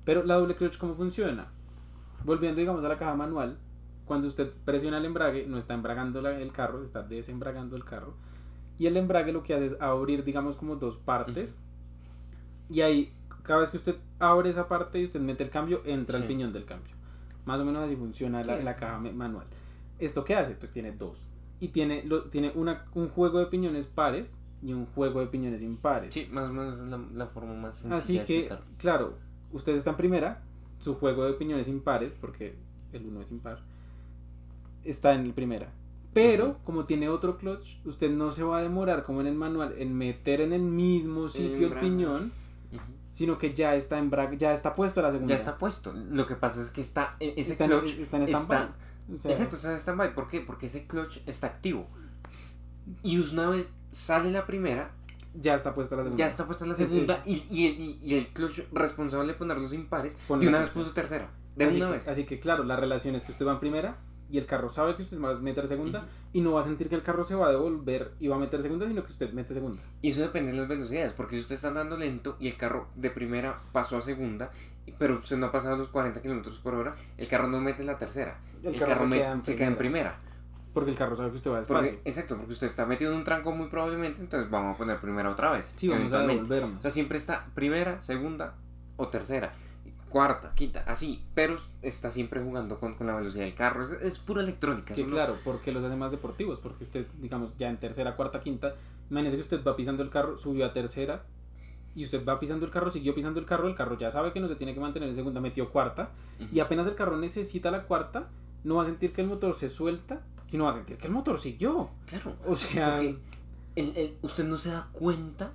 Pero 0.06 0.24
la 0.24 0.36
doble 0.36 0.56
clutch, 0.56 0.78
¿cómo 0.78 0.94
funciona? 0.94 1.48
Volviendo, 2.26 2.60
digamos, 2.60 2.84
a 2.84 2.88
la 2.90 2.98
caja 2.98 3.16
manual, 3.16 3.58
cuando 4.06 4.28
usted 4.28 4.52
presiona 4.66 4.98
el 5.00 5.06
embrague, 5.06 5.46
no 5.48 5.58
está 5.58 5.74
embragando 5.74 6.22
la- 6.22 6.40
el 6.40 6.52
carro, 6.52 6.84
está 6.84 7.02
desembragando 7.04 7.76
el 7.76 7.84
carro. 7.86 8.14
Y 8.78 8.86
el 8.88 8.98
embrague 8.98 9.32
lo 9.34 9.42
que 9.44 9.54
hace 9.56 9.66
es 9.66 9.82
abrir, 9.82 10.24
digamos, 10.24 10.56
como 10.56 10.76
dos 10.76 10.98
partes. 10.98 11.56
Y 12.70 12.82
ahí, 12.82 13.12
cada 13.44 13.60
vez 13.62 13.72
que 13.72 13.78
usted 13.78 13.96
abre 14.20 14.50
esa 14.52 14.68
parte 14.68 15.00
y 15.00 15.06
usted 15.06 15.20
mete 15.20 15.44
el 15.44 15.50
cambio, 15.50 15.82
entra 15.86 16.18
el 16.18 16.26
piñón 16.26 16.54
del 16.54 16.66
cambio. 16.66 16.94
Más 17.46 17.60
o 17.60 17.66
menos 17.66 17.84
así 17.84 17.96
funciona 17.96 18.44
la, 18.44 18.58
la 18.58 18.76
caja 18.76 19.00
manual. 19.00 19.46
¿Esto 19.98 20.24
qué 20.24 20.36
hace? 20.36 20.54
Pues 20.54 20.72
tiene 20.72 20.92
dos. 20.92 21.18
Y 21.60 21.70
tiene, 21.70 22.04
lo, 22.04 22.26
tiene 22.26 22.52
una, 22.56 22.86
un 22.96 23.10
juego 23.10 23.40
de 23.40 23.48
piñones 23.48 23.88
pares 23.88 24.38
y 24.62 24.74
un 24.74 24.86
juego 24.86 25.20
de 25.20 25.28
piñones 25.28 25.62
impares. 25.62 26.14
Sí, 26.14 26.28
más 26.32 26.50
o 26.50 26.54
menos 26.54 26.80
es 26.80 26.90
la, 26.90 26.98
la 27.14 27.28
forma 27.28 27.54
más 27.54 27.80
sencilla 27.80 27.98
Así 27.98 28.18
de 28.18 28.48
que, 28.48 28.58
claro, 28.78 29.16
usted 29.52 29.76
está 29.76 29.92
en 29.92 29.98
primera, 29.98 30.44
su 30.80 30.96
juego 30.96 31.26
de 31.26 31.32
opiniones 31.32 31.68
impares, 31.68 32.18
porque 32.20 32.56
el 32.94 33.06
uno 33.06 33.22
es 33.22 33.32
impar, 33.32 33.60
está 34.84 35.14
en 35.14 35.22
el 35.22 35.34
primera. 35.34 35.72
Pero, 36.14 36.58
como 36.64 36.86
tiene 36.86 37.08
otro 37.08 37.38
clutch, 37.38 37.78
usted 37.86 38.10
no 38.10 38.32
se 38.32 38.44
va 38.44 38.58
a 38.58 38.62
demorar, 38.64 39.04
como 39.04 39.22
en 39.22 39.28
el 39.28 39.36
manual, 39.36 39.76
en 39.78 39.96
meter 39.96 40.42
en 40.42 40.54
el 40.54 40.64
mismo 40.64 41.28
sitio 41.28 41.68
el 41.68 41.80
piñón, 41.80 42.32
Ujú. 42.72 42.82
Sino 43.20 43.38
que 43.38 43.54
ya 43.54 43.76
está 43.76 43.98
en 43.98 44.10
bra- 44.10 44.34
ya 44.38 44.54
está 44.54 44.74
puesto 44.76 45.02
la 45.02 45.12
segunda. 45.12 45.34
Ya 45.34 45.38
está 45.38 45.58
puesto. 45.58 45.92
Lo 45.92 46.26
que 46.26 46.36
pasa 46.36 46.62
es 46.62 46.70
que 46.70 46.80
está 46.80 47.18
e- 47.20 47.34
ese 47.36 47.52
está, 47.52 47.66
en, 47.66 47.72
clutch 47.72 48.00
está 48.00 48.16
en 48.16 48.24
está- 48.24 48.38
stand-by. 48.40 49.18
O 49.18 49.22
sea, 49.22 49.32
Exacto, 49.32 49.56
está 49.58 49.72
en 49.74 49.80
stand-by. 49.80 50.16
¿Por 50.16 50.30
qué? 50.30 50.40
Porque 50.40 50.68
ese 50.68 50.88
clutch 50.88 51.18
está 51.26 51.48
activo. 51.48 51.86
Y 53.04 53.18
una 53.18 53.50
vez 53.50 53.70
sale 53.92 54.32
la 54.32 54.46
primera, 54.46 54.92
Ya 55.36 55.54
está 55.54 55.74
puesta 55.74 55.98
la 55.98 56.04
segunda. 56.04 56.18
ya 56.24 56.28
está 56.28 56.46
puesta 56.46 56.66
la 56.66 56.76
segunda 56.76 57.16
es- 57.26 57.28
y, 57.28 57.46
y, 57.50 57.66
y- 57.68 58.00
y 58.02 58.16
el 58.18 58.28
clutch 58.30 58.62
responsable 58.72 59.34
de 59.34 59.38
poner 59.38 59.58
los 59.58 59.74
impares, 59.74 60.16
de 60.30 60.48
una 60.48 60.60
vez 60.60 60.70
puso 60.70 60.92
tercera. 60.92 61.30
De 61.58 61.66
así 61.66 61.76
una 61.76 61.88
que, 61.88 61.92
vez. 61.96 62.08
Así 62.08 62.24
que, 62.24 62.40
claro, 62.40 62.64
la 62.64 62.78
relación 62.78 63.16
es 63.16 63.26
que 63.26 63.34
usted 63.34 63.46
va 63.46 63.52
en 63.52 63.60
primera 63.60 63.98
y 64.30 64.38
el 64.38 64.46
carro 64.46 64.70
sabe 64.70 64.96
que 64.96 65.04
usted 65.04 65.20
va 65.20 65.32
a 65.32 65.36
meter 65.36 65.68
segunda 65.68 66.08
y 66.32 66.42
no 66.42 66.54
va 66.54 66.62
a 66.62 66.64
sentir 66.64 66.90
que 66.90 66.96
el 66.96 67.04
carro 67.04 67.24
se 67.24 67.36
va 67.36 67.48
a 67.48 67.52
devolver 67.52 68.12
y 68.20 68.28
va 68.28 68.36
a 68.36 68.40
meter 68.40 68.62
segunda, 68.62 68.88
sino 68.88 69.04
que 69.04 69.12
usted 69.12 69.34
mete 69.34 69.54
segunda. 69.54 69.80
Y 70.02 70.10
eso 70.10 70.22
depende 70.22 70.52
de 70.52 70.58
las 70.58 70.68
velocidades, 70.68 71.14
porque 71.14 71.36
si 71.36 71.42
usted 71.42 71.56
está 71.56 71.70
andando 71.70 71.98
lento 71.98 72.38
y 72.40 72.48
el 72.48 72.58
carro 72.58 72.88
de 72.96 73.10
primera 73.10 73.56
pasó 73.74 73.98
a 73.98 74.02
segunda, 74.02 74.52
pero 74.98 75.18
usted 75.18 75.38
no 75.38 75.48
ha 75.48 75.52
pasado 75.52 75.78
los 75.78 75.90
40 75.90 76.22
kilómetros 76.22 76.60
por 76.60 76.76
hora, 76.76 76.96
el 77.18 77.28
carro 77.28 77.48
no 77.48 77.60
mete 77.62 77.84
la 77.84 77.98
tercera. 77.98 78.40
El 78.64 78.74
El, 78.74 78.80
carro 78.80 78.94
carro, 78.94 79.10
se 79.10 79.18
queda 79.18 79.32
en 79.32 79.46
se 79.46 79.56
queda 79.56 79.68
en 79.68 79.78
primera. 79.78 80.20
Porque 80.74 80.92
el 80.92 80.98
carro 80.98 81.16
sabe 81.16 81.32
que 81.32 81.38
usted 81.38 81.52
va 81.52 81.58
despacio. 81.58 81.94
Porque, 81.94 82.10
exacto, 82.10 82.38
porque 82.38 82.54
usted 82.54 82.68
está 82.68 82.86
metido 82.86 83.12
en 83.12 83.18
un 83.18 83.24
tranco 83.24 83.52
muy 83.52 83.68
probablemente, 83.68 84.20
entonces 84.22 84.50
vamos 84.50 84.76
a 84.76 84.78
poner 84.78 85.00
primera 85.00 85.32
otra 85.32 85.52
vez. 85.52 85.74
Sí, 85.76 85.88
vamos 85.88 86.14
a 86.14 86.18
eventualmente. 86.18 86.42
O 86.42 86.46
devolvernos. 86.46 86.82
sea, 86.84 86.92
siempre 86.92 87.18
está 87.18 87.48
primera, 87.56 88.02
segunda 88.02 88.56
o 88.96 89.08
tercera, 89.08 89.54
cuarta, 90.10 90.52
quinta, 90.56 90.84
así, 90.88 91.24
pero 91.36 91.58
está 91.82 92.12
siempre 92.12 92.42
jugando 92.42 92.80
con, 92.80 92.96
con 92.96 93.08
la 93.08 93.16
velocidad 93.16 93.46
del 93.46 93.54
carro. 93.56 93.84
Es, 93.86 93.92
es 94.02 94.18
pura 94.20 94.42
electrónica. 94.42 94.94
Sí, 94.96 95.04
no- 95.04 95.10
claro, 95.10 95.36
porque 95.44 95.72
los 95.72 95.84
hace 95.84 95.96
más 95.96 96.12
deportivos. 96.12 96.60
Porque 96.60 96.84
usted, 96.84 97.08
digamos, 97.22 97.52
ya 97.58 97.70
en 97.70 97.78
tercera, 97.78 98.16
cuarta, 98.16 98.40
quinta, 98.40 98.76
imagínese 99.10 99.38
que 99.38 99.44
usted 99.44 99.64
va 99.64 99.76
pisando 99.76 100.04
el 100.04 100.10
carro, 100.10 100.38
subió 100.38 100.66
a 100.66 100.74
tercera, 100.74 101.24
y 101.96 102.04
usted 102.06 102.24
va 102.26 102.40
pisando 102.40 102.66
el 102.66 102.72
carro, 102.72 102.92
siguió 102.92 103.16
pisando 103.16 103.40
el 103.40 103.46
carro, 103.46 103.68
el 103.68 103.76
carro 103.76 103.98
ya 103.98 104.12
sabe 104.12 104.32
que 104.32 104.40
no 104.40 104.48
se 104.48 104.56
tiene 104.56 104.74
que 104.74 104.80
mantener 104.80 105.10
en 105.10 105.16
segunda, 105.16 105.42
metió 105.42 105.72
cuarta, 105.72 106.10
y 106.52 106.60
apenas 106.60 106.88
el 106.88 106.96
carro 106.96 107.18
necesita 107.18 107.72
la 107.72 107.84
cuarta, 107.84 108.28
no 108.64 108.76
va 108.76 108.84
a 108.84 108.86
sentir 108.86 109.12
que 109.12 109.22
el 109.22 109.28
motor 109.28 109.56
se 109.56 109.70
suelta, 109.70 110.22
sino 110.46 110.66
va 110.66 110.70
a 110.72 110.74
sentir 110.74 110.98
que 110.98 111.08
el 111.08 111.14
motor 111.14 111.40
siguió. 111.40 111.90
Claro. 112.06 112.36
O 112.46 112.56
sea, 112.56 113.00
el- 113.02 113.18
el- 113.76 114.18
usted 114.22 114.44
no 114.46 114.58
se 114.58 114.70
da 114.70 114.88
cuenta, 114.92 115.52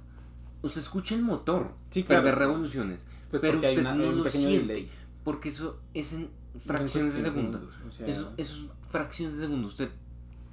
usted 0.63 0.81
escucha 0.81 1.15
el 1.15 1.23
motor 1.23 1.71
Sí, 1.91 2.03
claro. 2.03 2.23
perder 2.25 2.39
revoluciones, 2.41 3.05
pues 3.41 3.53
pero 3.53 3.59
usted 3.59 3.79
una- 3.81 3.95
no 3.95 4.13
lo 4.13 4.29
siente, 4.29 4.69
delay. 4.75 4.91
porque 5.25 5.49
eso 5.51 5.81
es 5.95 6.13
en 6.13 6.23
Es 6.23 6.27
en 6.55 6.61
fracciones 6.61 7.15
de 7.15 7.23
segundo. 7.23 7.69
o 7.87 7.91
sea, 7.91 8.07
Eso, 8.07 8.33
eso 8.37 8.57
es 8.57 8.91
fracciones 8.91 9.37
de 9.37 9.43
segundo. 9.45 9.69
Usted 9.69 9.91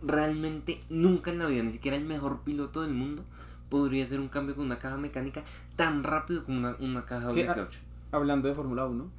realmente 0.01 0.79
nunca 0.89 1.31
en 1.31 1.39
la 1.39 1.45
vida, 1.47 1.63
ni 1.63 1.71
siquiera 1.71 1.97
el 1.97 2.05
mejor 2.05 2.41
piloto 2.41 2.81
del 2.81 2.93
mundo, 2.93 3.23
podría 3.69 4.03
hacer 4.03 4.19
un 4.19 4.27
cambio 4.29 4.55
con 4.55 4.65
una 4.65 4.79
caja 4.79 4.97
mecánica 4.97 5.43
tan 5.75 6.03
rápido 6.03 6.43
como 6.43 6.57
una, 6.59 6.75
una 6.79 7.05
caja 7.05 7.29
ah, 7.29 7.53
clutch. 7.53 7.75
Hablando 8.11 8.47
de 8.49 8.55
Fórmula 8.55 8.85
1, 8.85 9.09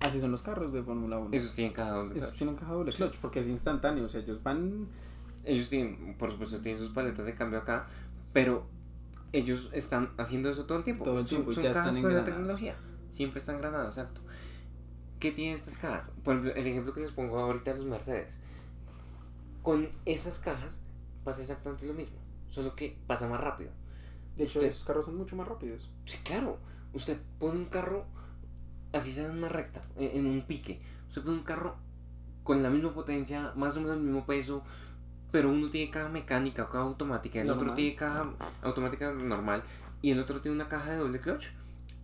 así 0.00 0.20
son 0.20 0.30
los 0.30 0.42
carros 0.42 0.72
de 0.72 0.82
Fórmula 0.82 1.18
1. 1.18 1.30
Esos 1.32 1.54
tienen 1.54 1.72
caja 1.74 1.90
doble 1.92 2.14
Esos 2.14 2.28
clutch. 2.30 2.38
tienen 2.38 2.56
caja 2.56 2.72
doble 2.72 2.92
clutch 2.92 3.16
porque 3.18 3.40
es 3.40 3.48
instantáneo, 3.48 4.04
o 4.04 4.08
sea, 4.08 4.20
ellos 4.20 4.42
van 4.42 4.86
Ellos 5.44 5.68
tienen, 5.68 6.14
por 6.18 6.30
supuesto, 6.30 6.60
tienen 6.60 6.80
sus 6.80 6.92
paletas 6.92 7.26
de 7.26 7.34
cambio 7.34 7.58
acá, 7.58 7.88
pero 8.32 8.64
ellos 9.32 9.70
están 9.72 10.10
haciendo 10.16 10.48
eso 10.50 10.66
todo 10.66 10.78
el 10.78 10.84
tiempo. 10.84 11.02
Todo 11.04 11.18
el 11.18 11.26
Son- 11.26 11.38
tiempo 11.38 11.50
y 11.50 11.54
son 11.54 11.64
ya 11.64 11.70
están 11.70 11.96
engranadas. 11.96 12.24
tecnología. 12.24 12.76
Siempre 13.12 13.38
están 13.40 13.58
granadas, 13.58 13.96
exacto. 13.96 14.22
¿Qué 15.20 15.30
tienen 15.30 15.54
estas 15.54 15.78
cajas? 15.78 16.10
Por 16.24 16.34
ejemplo, 16.34 16.54
el 16.54 16.66
ejemplo 16.66 16.92
que 16.92 17.00
les 17.00 17.12
pongo 17.12 17.38
ahorita 17.38 17.72
de 17.72 17.78
los 17.78 17.86
Mercedes. 17.86 18.38
Con 19.62 19.88
esas 20.06 20.38
cajas 20.40 20.80
pasa 21.24 21.42
exactamente 21.42 21.86
lo 21.86 21.94
mismo, 21.94 22.16
solo 22.48 22.74
que 22.74 22.98
pasa 23.06 23.28
más 23.28 23.40
rápido. 23.40 23.70
De 24.36 24.44
hecho, 24.44 24.58
Usted- 24.58 24.68
esos 24.68 24.84
carros 24.84 25.04
son 25.04 25.16
mucho 25.16 25.36
más 25.36 25.46
rápidos. 25.46 25.90
Sí, 26.06 26.16
claro. 26.24 26.58
Usted 26.94 27.18
pone 27.38 27.58
un 27.58 27.66
carro, 27.66 28.04
así 28.92 29.12
sea 29.12 29.26
en 29.26 29.36
una 29.38 29.48
recta, 29.48 29.82
en, 29.96 30.16
en 30.18 30.26
un 30.26 30.42
pique. 30.42 30.80
Usted 31.08 31.22
pone 31.22 31.36
un 31.36 31.44
carro 31.44 31.76
con 32.42 32.62
la 32.62 32.70
misma 32.70 32.92
potencia, 32.92 33.52
más 33.54 33.76
o 33.76 33.80
menos 33.80 33.96
el 33.98 34.02
mismo 34.02 34.26
peso, 34.26 34.64
pero 35.30 35.50
uno 35.50 35.70
tiene 35.70 35.90
caja 35.90 36.08
mecánica 36.08 36.64
o 36.64 36.66
caja 36.66 36.80
automática, 36.84 37.40
el 37.40 37.48
otro 37.50 37.60
Normal. 37.60 37.76
tiene 37.76 37.94
caja 37.94 38.30
automática 38.62 39.12
normal 39.12 39.62
y 40.02 40.10
el 40.10 40.18
otro 40.18 40.40
tiene 40.40 40.56
una 40.56 40.68
caja 40.68 40.90
de 40.90 40.96
doble 40.96 41.20
clutch. 41.20 41.50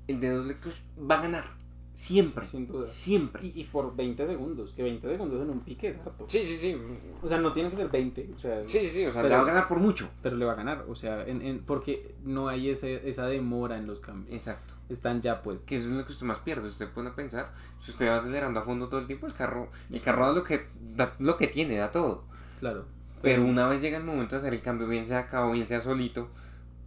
El 0.08 0.18
de 0.20 0.30
doble 0.30 0.58
clutch 0.58 0.76
va 1.08 1.18
a 1.18 1.22
ganar. 1.22 1.58
Siempre. 1.92 2.44
Sí, 2.44 2.50
sin 2.52 2.66
duda. 2.68 2.86
Siempre. 2.86 3.44
Y, 3.44 3.60
y 3.60 3.64
por 3.64 3.96
20 3.96 4.24
segundos, 4.24 4.72
que 4.72 4.84
20 4.84 5.08
segundos 5.08 5.42
en 5.42 5.50
un 5.50 5.60
pique 5.60 5.88
es 5.88 5.96
harto. 5.98 6.26
Sí, 6.28 6.44
sí, 6.44 6.56
sí. 6.56 6.76
O 7.20 7.26
sea, 7.26 7.38
no 7.38 7.52
tiene 7.52 7.70
que 7.70 7.76
ser 7.76 7.88
20, 7.88 8.30
o 8.36 8.38
sea, 8.38 8.62
Sí, 8.68 8.78
sí, 8.80 8.86
sí. 8.88 9.06
O 9.06 9.10
sea, 9.10 9.22
Pero- 9.22 9.30
le 9.34 9.34
va 9.34 9.42
a 9.42 9.52
ganar 9.52 9.68
por 9.68 9.78
mucho. 9.80 10.08
pero 10.22 10.36
le 10.36 10.44
va 10.44 10.52
a 10.52 10.54
ganar, 10.54 10.84
o 10.88 10.94
sea, 10.94 11.26
en, 11.26 11.42
en- 11.42 11.58
porque 11.64 12.14
no 12.24 12.46
hay 12.46 12.70
ese, 12.70 13.08
esa 13.08 13.26
demora 13.26 13.76
en 13.78 13.88
los 13.88 13.98
cambios. 13.98 14.32
Exacto. 14.32 14.74
Están 14.88 15.22
ya 15.22 15.42
puestos. 15.42 15.66
Que 15.66 15.74
eso 15.76 15.88
es 15.88 15.94
lo 15.94 16.04
que 16.06 16.12
usted 16.12 16.24
más 16.24 16.38
pierde. 16.38 16.68
Usted 16.68 16.88
pone 16.88 17.08
a 17.10 17.14
pensar, 17.16 17.52
si 17.80 17.90
usted 17.90 18.06
va 18.08 18.18
acelerando 18.18 18.60
a 18.60 18.62
fondo 18.62 18.88
todo 18.88 19.00
el 19.00 19.06
tiempo, 19.08 19.26
el 19.26 19.34
carro, 19.34 19.68
el 19.90 20.00
carro 20.00 20.26
da 20.26 20.32
lo 20.32 20.44
que, 20.44 20.66
da 20.94 21.16
lo 21.18 21.36
que 21.36 21.48
tiene, 21.48 21.76
da 21.78 21.90
todo. 21.90 22.22
Claro. 22.60 22.84
Pero 23.22 23.44
una 23.44 23.66
vez 23.66 23.80
llega 23.82 23.98
el 23.98 24.04
momento 24.04 24.36
de 24.36 24.42
hacer 24.42 24.54
el 24.54 24.62
cambio, 24.62 24.86
bien 24.86 25.04
sea 25.04 25.28
o 25.44 25.50
bien 25.50 25.66
sea 25.66 25.80
solito, 25.80 26.28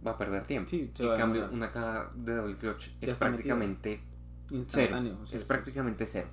va 0.06 0.12
a 0.12 0.18
perder 0.18 0.46
tiempo. 0.46 0.68
Sí, 0.68 0.90
en 0.98 1.16
cambio, 1.16 1.48
una 1.52 1.70
caja 1.70 2.10
de 2.14 2.36
doble 2.36 2.56
clutch 2.56 2.90
Ya 3.00 3.12
es 3.12 3.18
prácticamente 3.18 4.00
cero. 4.48 4.58
instantáneo. 4.58 5.18
o 5.22 5.26
sea, 5.26 5.38
Es 5.38 5.44
prácticamente 5.44 6.06
cero. 6.06 6.28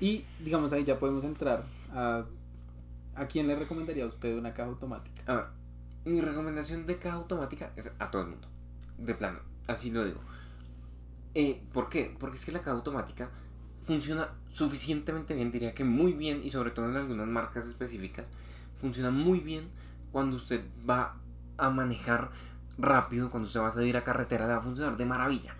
Y 0.00 0.24
digamos 0.42 0.72
ahí 0.72 0.84
ya 0.84 0.98
podemos 0.98 1.24
entrar 1.24 1.64
a 1.92 2.24
a 3.14 3.26
quién 3.26 3.46
le 3.46 3.54
recomendaría 3.56 4.04
a 4.04 4.08
usted 4.08 4.36
una 4.36 4.54
caja 4.54 4.68
automática. 4.70 5.22
A 5.26 5.34
ver, 5.36 5.44
mi 6.04 6.20
recomendación 6.20 6.86
de 6.86 6.98
caja 6.98 7.16
automática 7.16 7.72
es 7.76 7.92
a 7.98 8.10
todo 8.10 8.22
el 8.22 8.28
mundo. 8.28 8.48
De 8.98 9.14
plano, 9.14 9.40
así 9.66 9.90
lo 9.90 10.04
digo. 10.04 10.20
Eh, 11.34 11.62
¿Por 11.72 11.88
qué? 11.88 12.14
Porque 12.18 12.36
es 12.36 12.44
que 12.44 12.52
la 12.52 12.60
caja 12.60 12.72
automática 12.72 13.30
funciona 13.82 14.30
suficientemente 14.48 15.34
bien, 15.34 15.50
diría 15.50 15.74
que 15.74 15.84
muy 15.84 16.12
bien, 16.12 16.42
y 16.42 16.50
sobre 16.50 16.70
todo 16.70 16.88
en 16.88 16.96
algunas 16.96 17.26
marcas 17.26 17.66
específicas, 17.66 18.28
funciona 18.80 19.10
muy 19.10 19.40
bien 19.40 19.68
cuando 20.12 20.36
usted 20.36 20.64
va 20.88 21.16
a 21.56 21.70
manejar 21.70 22.30
rápido, 22.82 23.30
cuando 23.30 23.46
usted 23.46 23.60
va 23.60 23.68
a 23.68 23.72
salir 23.72 23.96
a 23.96 24.04
carretera, 24.04 24.46
le 24.46 24.52
va 24.52 24.58
a 24.58 24.62
funcionar 24.62 24.96
de 24.96 25.06
maravilla. 25.06 25.54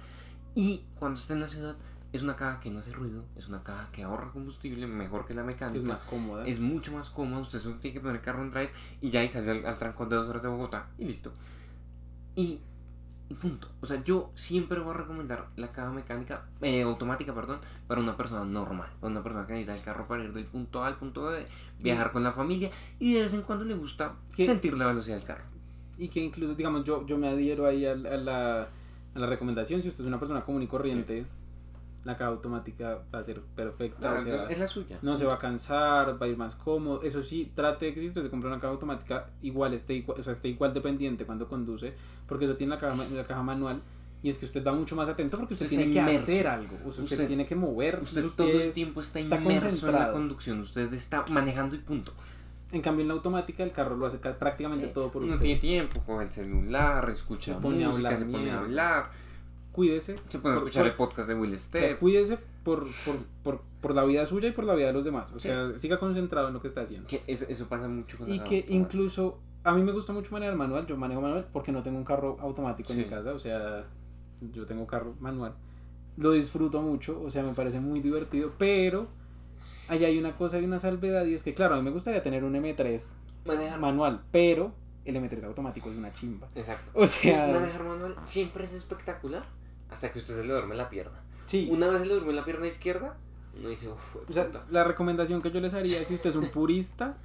Y 0.55 0.83
cuando 0.99 1.19
esté 1.19 1.33
en 1.33 1.41
la 1.41 1.49
ciudad, 1.49 1.77
es 2.13 2.23
una 2.23 2.37
caja 2.37 2.61
que 2.61 2.71
no 2.71 2.81
hace 2.81 2.93
ruido, 2.93 3.25
es 3.37 3.49
una 3.49 3.63
caja 3.63 3.89
que 3.91 4.03
ahorra 4.03 4.31
combustible 4.33 4.87
mejor 4.87 5.25
que 5.25 5.33
la 5.33 5.43
mecánica. 5.43 5.79
Es 5.79 5.85
más 5.85 6.03
cómoda. 6.03 6.47
Es 6.47 6.61
mucho 6.61 6.93
más 6.93 7.09
cómoda, 7.09 7.41
usted 7.41 7.59
solo 7.59 7.77
tiene 7.77 7.95
que 7.95 8.01
poner 8.01 8.17
el 8.17 8.23
carro 8.23 8.43
en 8.43 8.51
drive 8.51 8.71
y 9.01 9.09
ya 9.09 9.25
y 9.25 9.29
salió 9.29 9.53
al, 9.53 9.65
al 9.65 9.79
trancón 9.79 10.11
de 10.11 10.17
dos 10.17 10.29
horas 10.29 10.43
de 10.43 10.49
Bogotá 10.49 10.89
y 10.99 11.07
listo. 11.07 11.33
Y, 12.37 12.61
y 13.31 13.35
punto. 13.35 13.69
O 13.81 13.87
sea, 13.87 14.05
yo 14.05 14.31
siempre 14.35 14.79
voy 14.81 14.95
a 14.95 14.99
recomendar 14.99 15.49
la 15.57 15.73
caja 15.73 15.91
mecánica, 15.91 16.45
eh, 16.61 16.83
automática, 16.83 17.35
perdón, 17.35 17.61
para 17.87 18.03
una 18.03 18.15
persona 18.15 18.45
normal, 18.45 18.91
para 19.01 19.11
una 19.11 19.23
persona 19.23 19.47
que 19.47 19.55
necesita 19.55 19.75
el 19.75 19.83
carro 19.83 20.07
para 20.07 20.23
ir 20.23 20.35
del 20.35 20.45
punto 20.45 20.85
A 20.85 20.89
al 20.89 20.97
punto 20.97 21.23
B, 21.25 21.47
viajar 21.79 22.13
con 22.13 22.23
la 22.23 22.33
familia 22.33 22.71
y 22.99 23.15
de 23.15 23.23
vez 23.23 23.33
en 23.33 23.41
cuando 23.41 23.65
le 23.65 23.75
gusta 23.75 24.17
¿Qué? 24.37 24.45
sentir 24.45 24.77
la 24.77 24.87
velocidad 24.87 25.17
del 25.17 25.25
carro. 25.25 25.45
Y 26.03 26.09
que 26.09 26.21
incluso, 26.21 26.55
digamos, 26.55 26.85
yo, 26.85 27.07
yo 27.07 27.17
me 27.19 27.29
adhiero 27.29 27.67
ahí 27.67 27.87
a, 27.87 27.93
a 27.93 27.95
la, 27.97 28.63
a 29.15 29.19
la 29.19 29.27
recomendación. 29.27 29.83
Si 29.83 29.89
usted 29.89 30.03
es 30.05 30.09
una 30.09 30.19
persona 30.19 30.41
común 30.43 30.63
y 30.63 30.67
corriente, 30.67 31.25
la 32.05 32.17
caja 32.17 32.31
automática 32.31 32.99
va 33.15 33.21
a 33.21 33.23
ser 33.23 33.41
perfecta. 33.55 34.11
No, 34.13 34.19
o 34.19 34.21
sea, 34.21 34.51
es 34.51 34.59
la 34.59 34.67
suya. 34.67 34.99
no 35.03 35.17
se 35.17 35.25
va 35.25 35.35
a 35.35 35.39
cansar, 35.39 36.21
va 36.21 36.27
a 36.27 36.29
ir 36.29 36.37
más 36.37 36.57
cómodo. 36.57 37.01
Eso 37.03 37.23
sí, 37.23 37.53
trate 37.55 37.87
de 37.87 37.95
que 37.95 38.01
si 38.01 38.09
usted 38.09 38.23
se 38.23 38.31
compra 38.31 38.49
una 38.49 38.59
caja 38.59 38.73
automática, 38.73 39.31
igual 39.43 39.75
esté 39.75 39.95
igual, 39.95 40.19
o 40.21 40.23
sea, 40.25 40.33
esté 40.33 40.49
igual 40.49 40.75
dependiente 40.75 41.25
cuando 41.25 41.47
conduce, 41.49 41.95
porque 42.27 42.47
eso 42.47 42.57
tiene 42.57 42.75
la 42.75 42.81
caja, 42.81 42.97
la 43.15 43.25
caja 43.25 43.43
manual. 43.43 43.81
Y 44.25 44.29
es 44.29 44.39
que 44.39 44.45
usted 44.47 44.65
va 44.65 44.73
mucho 44.73 44.95
más 44.97 45.09
atento 45.09 45.37
porque 45.37 45.55
usted, 45.55 45.67
Usted 45.67 45.77
tiene 45.79 45.93
que 45.93 45.99
inmerso. 45.99 46.23
hacer 46.23 46.47
algo. 46.47 46.77
Usted, 46.87 47.03
Usted- 47.05 47.27
tiene 47.29 47.45
que 47.47 47.55
mover. 47.57 47.99
Usted 48.03 48.23
sus 48.23 48.37
todo 48.37 48.49
el 48.49 48.71
tiempo 48.73 49.01
está, 49.01 49.19
está 49.21 49.37
inmerso 49.37 49.89
en 49.89 49.95
la 49.95 50.11
conducción, 50.13 50.61
usted 50.61 50.93
está 50.95 51.25
manejando 51.29 51.75
y 51.77 51.79
punto. 51.79 52.13
En 52.73 52.81
cambio, 52.81 53.03
en 53.03 53.09
la 53.09 53.15
automática, 53.15 53.63
el 53.63 53.71
carro 53.73 53.97
lo 53.97 54.07
hace 54.07 54.19
ca- 54.19 54.39
prácticamente 54.39 54.87
Sí, 54.87 54.93
todo 54.95 55.11
por 55.13 55.23
no 55.23 55.29
usted. 55.35 55.41
tiene 55.41 55.61
tiempo, 55.61 56.01
coge 56.07 56.25
el 56.25 56.33
celular, 56.33 57.09
escucha 57.11 57.55
Se 57.55 57.61
pone 57.61 57.85
a 57.85 57.89
música, 57.89 58.09
hablar 58.09 58.19
se 58.19 58.27
pone 58.27 58.51
a 58.51 58.59
hablar, 58.59 59.11
Cuídese. 59.73 60.17
se 60.29 60.39
a 60.39 60.41
Por- 60.43 60.53
escuchar 60.55 60.83
por- 60.83 60.91
el 60.91 60.97
podcast 60.97 61.29
de 61.29 61.35
Will 61.35 61.51
O 61.55 61.57
sea, 61.57 61.61
Step. 61.61 61.99
cuídese 61.99 62.39
por, 62.65 62.87
por, 63.05 63.17
por, 63.43 63.61
por 63.81 63.95
la 63.95 64.05
vida 64.05 64.25
suya 64.27 64.49
y 64.49 64.53
por 64.53 64.65
la 64.65 64.75
vida 64.75 64.87
de 64.89 64.93
los 64.93 65.05
demás. 65.05 65.33
O 65.33 65.41
sea, 65.41 65.79
siga 65.79 65.99
concentrado 65.99 66.49
en 66.49 66.55
lo 66.55 66.61
que 66.63 66.69
está 66.69 66.83
haciendo. 66.83 67.07
Que 67.09 67.23
eso, 67.27 67.45
eso 67.49 67.67
pasa 67.69 67.89
mucho 67.89 68.19
con 68.19 68.31
Y 68.31 68.39
la 68.39 68.45
que 68.45 68.65
incluso 68.69 69.39
a 69.65 69.73
mí 69.75 69.83
me 69.83 69.93
gusta 69.93 70.13
mucho 70.13 70.31
manejar 70.33 70.57
manual. 70.57 70.87
Yo 70.87 70.97
manejo 70.97 71.21
manual 71.21 71.47
porque 71.53 71.73
no 71.73 71.83
tengo 71.83 71.99
un 71.99 72.05
carro 72.05 72.37
automático 72.41 72.93
en 72.93 72.99
mi 72.99 73.05
casa. 73.05 73.33
O 73.33 73.39
sea, 73.39 73.85
yo 74.53 74.67
tengo 74.67 74.87
carro 74.87 75.15
manual. 75.21 75.55
Lo 76.17 76.33
disfruto 76.33 76.81
mucho. 76.83 77.21
O 77.23 77.31
sea, 77.31 77.43
me 77.43 77.53
parece 77.55 77.81
muy 77.81 78.01
divertido. 78.01 78.53
Pero 78.59 79.09
ahí 79.89 80.05
hay 80.05 80.19
una 80.19 80.37
cosa 80.37 80.59
y 80.59 80.65
una 80.65 80.79
salvedad. 80.79 81.25
Y 81.27 81.35
es 81.35 81.43
que, 81.43 81.55
claro, 81.55 81.75
a 81.75 81.79
mí 81.79 81.83
me 81.83 81.91
gustaría 81.91 82.23
tener 82.23 82.45
un 82.45 82.55
M3 82.55 83.03
Manejar 83.45 83.81
manual. 83.81 84.23
Pero 84.31 84.73
el 85.05 85.17
M3 85.17 85.45
automático 85.45 85.91
es 85.91 85.97
una 85.97 86.13
chimba. 86.13 86.49
Exacto. 86.55 86.91
O 86.95 87.07
sea, 87.07 87.49
Manejar 87.49 87.85
manual 87.85 88.17
siempre 88.25 88.65
es 88.65 88.73
espectacular 88.73 89.45
hasta 89.91 90.11
que 90.11 90.19
usted 90.19 90.35
se 90.35 90.45
le 90.45 90.53
duerme 90.53 90.75
la 90.75 90.89
pierna. 90.89 91.21
sí. 91.47 91.69
Una 91.71 91.89
vez 91.89 92.01
se 92.01 92.07
le 92.07 92.15
duerme 92.15 92.33
la 92.33 92.45
pierna 92.45 92.67
izquierda, 92.67 93.17
uno 93.59 93.69
dice, 93.69 93.89
uff, 93.89 94.17
O 94.29 94.33
sea, 94.33 94.49
la 94.71 94.85
recomendación 94.85 95.43
que 95.43 95.51
yo 95.51 95.61
les 95.61 95.75
haría 95.75 96.01
es 96.01 96.09
si 96.09 96.15
usted 96.15 96.31
es 96.31 96.37
un 96.37 96.49
purista 96.49 97.19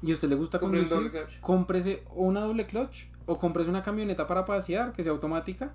y 0.00 0.10
a 0.10 0.14
usted 0.14 0.28
le 0.30 0.36
gusta 0.36 0.58
conducir, 0.58 1.10
cómprese 1.42 2.02
una 2.14 2.40
doble 2.40 2.66
clutch 2.66 3.04
o 3.26 3.36
cómprese 3.38 3.68
una 3.68 3.82
camioneta 3.82 4.26
para 4.26 4.46
pasear 4.46 4.92
que 4.92 5.02
sea 5.02 5.12
automática 5.12 5.74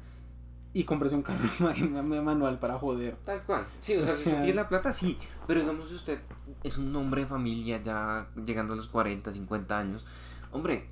y 0.76 0.84
cómprese 0.84 1.16
un 1.16 1.24
carro 1.24 1.40
ma- 1.62 2.02
ma- 2.04 2.22
manual 2.22 2.60
para 2.60 2.78
joder. 2.78 3.16
Tal 3.26 3.42
cual. 3.44 3.66
Sí, 3.80 3.96
o 3.96 4.02
sea, 4.02 4.14
si 4.14 4.30
usted 4.30 4.42
tiene 4.44 4.54
la 4.54 4.70
plata, 4.70 4.94
sí. 4.94 5.18
Pero 5.48 5.62
digamos, 5.62 5.88
si 5.90 5.96
usted 5.96 6.22
es 6.64 6.78
un 6.78 6.96
hombre 6.96 7.22
de 7.22 7.28
familia 7.28 7.82
ya 7.82 8.28
llegando 8.46 8.74
a 8.74 8.76
los 8.76 8.88
40, 8.90 9.32
50 9.32 9.78
años, 9.80 10.06
hombre, 10.52 10.88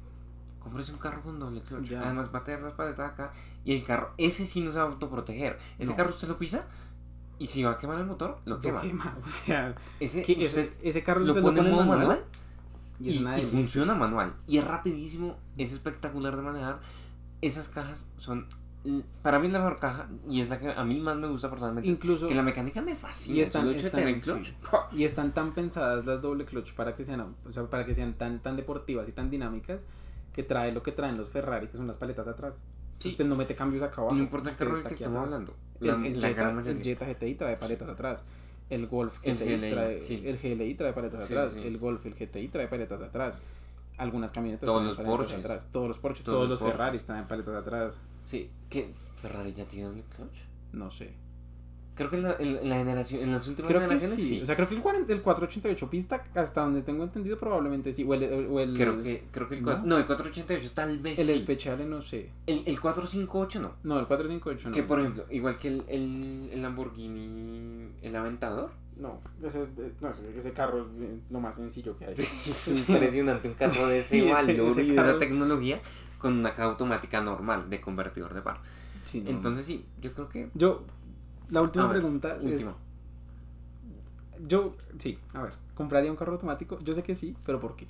cómprese 0.60 0.94
un 0.94 1.00
carro 1.00 1.22
con 1.22 1.38
doble 1.40 1.62
clutch. 1.62 1.90
Ya. 1.90 2.02
Además, 2.02 2.30
va 2.34 2.40
a 2.40 2.44
tener 2.44 2.64
las 2.64 2.74
paletas 2.74 3.12
acá. 3.12 3.34
Y 3.66 3.74
el 3.76 3.84
carro, 3.84 4.14
ese 4.18 4.46
sí 4.46 4.62
no 4.62 4.72
se 4.72 4.78
va 4.78 4.86
a 4.86 4.88
autoproteger. 4.88 5.60
Ese 5.78 5.92
No. 5.92 5.98
carro 5.98 6.10
usted 6.12 6.28
lo 6.30 6.38
pisa 6.40 6.66
y 7.40 7.48
si 7.48 7.62
va 7.64 7.72
a 7.72 7.78
quemar 7.78 8.00
el 8.00 8.06
motor, 8.06 8.40
lo 8.46 8.56
Lo 8.56 8.62
quema. 8.62 8.80
quema, 8.82 9.18
O 9.26 9.30
sea, 9.30 9.76
Ese, 10.00 10.22
usted 10.22 10.40
ese, 10.40 10.74
ese 10.82 11.04
carro 11.04 11.20
lo 11.22 11.34
pone 11.34 11.60
en 11.60 11.70
modo 11.72 11.86
manual, 11.86 11.98
manual 12.08 12.24
y 13.02 13.10
y, 13.10 13.18
y 13.42 13.46
funciona 13.46 13.96
manual. 13.96 14.34
Y 14.48 14.60
es 14.60 14.64
rapidísimo, 14.66 15.36
es 15.58 15.74
espectacular 15.74 16.38
de 16.38 16.42
manejar. 16.42 16.80
Esas 17.42 17.68
cajas 17.68 18.06
son. 18.18 18.48
Para 19.22 19.40
mí 19.40 19.48
es 19.48 19.54
la 19.54 19.60
mejor 19.60 19.80
caja 19.80 20.10
y 20.28 20.42
es 20.42 20.50
la 20.50 20.60
que 20.60 20.70
a 20.70 20.84
mí 20.84 21.00
más 21.00 21.16
me 21.16 21.28
gusta 21.28 21.48
personalmente. 21.50 21.90
Incluso 21.90 22.28
que 22.28 22.36
la 22.36 22.42
mecánica 22.42 22.82
me 22.82 22.96
fascina. 22.96 23.38
Y 23.38 23.42
están- 23.42 23.68
el 23.68 23.76
están- 23.76 24.08
el 24.08 24.22
sí. 24.22 24.32
y 24.92 25.04
están 25.06 25.34
tan 25.34 25.54
pensadas 25.54 26.06
las 26.06 26.22
doble 26.22 26.44
clutch 26.46 26.74
para 26.74 26.94
que 26.96 27.06
sean, 27.06 27.22
o 27.46 27.52
sea, 27.52 27.64
para 27.68 27.86
que 27.86 27.96
sean 27.96 28.14
tan 28.16 28.42
tan 28.42 28.58
deportivas 28.58 29.08
y 29.08 29.14
tan 29.14 29.30
dinámicas 29.30 29.80
que 30.34 30.44
trae 30.44 30.72
lo 30.74 30.84
que 30.84 30.92
traen 30.92 31.16
los 31.18 31.30
Ferrari, 31.30 31.68
que 31.68 31.78
son 31.78 31.88
las 31.88 31.96
paletas 31.98 32.28
atrás. 32.28 32.54
Sí. 33.00 33.10
Usted 33.10 33.26
no 33.26 33.36
mete 33.36 33.56
cambios 33.56 33.84
acá 33.84 34.02
abajo. 34.02 34.16
No 34.16 34.24
importa 34.24 34.50
el 34.50 34.58
carro 34.58 34.84
que 34.84 34.94
estamos 34.94 35.18
atrás. 35.20 35.34
hablando. 35.34 35.56
El, 35.80 35.88
La, 35.88 36.08
el 36.08 36.20
la 36.20 36.28
Jetta, 36.28 36.50
el. 36.72 36.84
Jetta 36.84 37.06
GTI 37.06 37.36
trae 37.36 37.58
paletas 37.58 37.90
atrás. 37.90 38.24
El 38.70 38.88
Golf 38.88 39.18
El 39.24 39.36
GTI 39.38 39.46
GLI, 39.58 39.72
trae, 39.72 40.02
sí. 40.02 40.24
el 40.26 40.38
GLI 40.38 40.74
trae 40.76 40.94
paletas 40.94 41.26
atrás. 41.26 41.54
El 41.56 41.78
Golf, 41.78 42.06
el 42.06 42.16
GTI 42.16 42.48
trae 42.48 42.68
paletas 42.68 43.02
atrás. 43.02 43.40
Algunas 43.98 44.32
camionetas 44.32 44.66
Todos 44.66 44.84
los 44.84 44.98
Porsches. 44.98 45.40
atrás. 45.40 45.70
Todos 45.72 45.88
los 45.88 46.00
Porsches, 46.00 46.26
Todos 46.26 46.38
todos, 46.38 46.50
los 46.50 46.60
Porsches. 46.60 46.78
Ferraris 46.78 47.04
traen 47.06 47.28
paletas 47.28 47.56
atrás. 47.56 48.00
Sí, 48.24 48.50
que 48.70 48.94
Ferrari 49.16 49.54
ya 49.54 49.66
tiene 49.66 49.88
doble 49.88 50.04
clutch. 50.16 50.38
No 50.72 50.90
sé. 50.90 51.14
Creo 51.96 52.10
que 52.10 52.16
en 52.16 52.24
la, 52.24 52.36
en, 52.40 52.58
en 52.58 52.70
la 52.70 52.78
generación, 52.78 53.22
en 53.22 53.32
las 53.32 53.48
últimas 53.48 53.70
Creo 53.70 53.82
que 53.82 53.86
generaciones 53.86 54.20
sí. 54.20 54.30
sí. 54.38 54.42
O 54.42 54.46
sea, 54.48 54.56
creo 54.56 54.68
que 54.68 54.74
el, 54.74 54.82
40 54.82 55.14
el 55.14 55.22
488 55.22 55.90
pista, 55.92 56.24
hasta 56.34 56.62
donde 56.62 56.82
tengo 56.82 57.04
entendido, 57.04 57.38
probablemente 57.38 57.94
sí. 57.94 58.04
O 58.04 58.16
el, 58.16 58.48
o 58.50 58.60
el, 58.60 58.74
creo 58.76 59.04
que, 59.04 59.26
creo 59.32 59.48
que 59.48 59.56
el, 59.58 59.64
¿no? 59.64 59.78
no, 59.86 59.98
el 60.00 60.06
488 60.08 60.72
tal 60.74 60.98
vez 60.98 61.20
el 61.20 61.28
sí. 61.28 61.38
Speciale, 61.38 61.86
no 61.86 62.02
sé. 62.02 62.32
El, 62.48 62.64
el 62.66 62.82
458 62.82 63.62
no. 63.62 63.74
No, 63.84 64.00
el 64.00 64.08
458 64.08 64.70
no. 64.70 64.74
Que 64.76 64.82
por 64.82 65.00
ejemplo, 65.02 65.26
igual 65.30 65.60
que 65.60 65.68
el, 65.68 65.84
el, 65.88 66.50
el 66.52 66.62
Lamborghini, 66.64 67.90
el 68.02 68.16
Aventador. 68.16 68.72
No, 68.98 69.20
ese, 69.42 69.64
eh, 69.64 69.94
no, 70.02 70.10
ese, 70.10 70.52
carro 70.54 70.82
es 70.82 70.88
eh, 71.02 71.20
lo 71.30 71.40
más 71.40 71.56
sencillo 71.56 71.98
que 71.98 72.06
hay. 72.06 72.14
Es 72.18 72.68
impresionante 72.72 73.48
un 73.48 73.56
carro 73.56 73.88
de 73.88 74.00
ese 74.00 74.16
Sí, 74.16 74.22
valor 74.22 74.70
ese 74.70 74.84
y 74.84 74.88
de 74.92 75.02
esa 75.02 75.18
tecnología 75.20 75.82
con 76.20 76.34
una 76.38 76.52
caja 76.52 76.66
automática 76.66 77.22
normal 77.22 77.70
de 77.70 77.82
convertidor 77.82 78.34
de 78.34 78.42
par. 78.42 78.60
Sí, 79.04 79.22
no. 79.22 79.30
Entonces 79.32 79.66
sí, 79.66 79.86
yo 80.02 80.14
creo 80.14 80.30
que 80.30 80.50
Yo, 80.54 80.84
la 81.50 81.62
última 81.62 81.88
ver, 81.88 81.98
pregunta 81.98 82.38
última. 82.42 82.72
es... 82.72 84.48
Yo, 84.48 84.76
sí, 85.00 85.18
a 85.34 85.42
ver, 85.44 85.54
¿compraría 85.76 86.12
un 86.12 86.18
carro 86.18 86.34
automático? 86.34 86.80
Yo 86.80 86.94
sé 86.94 87.04
que 87.04 87.16
sí, 87.16 87.36
pero 87.46 87.60
¿por 87.60 87.76
qué? 87.76 87.86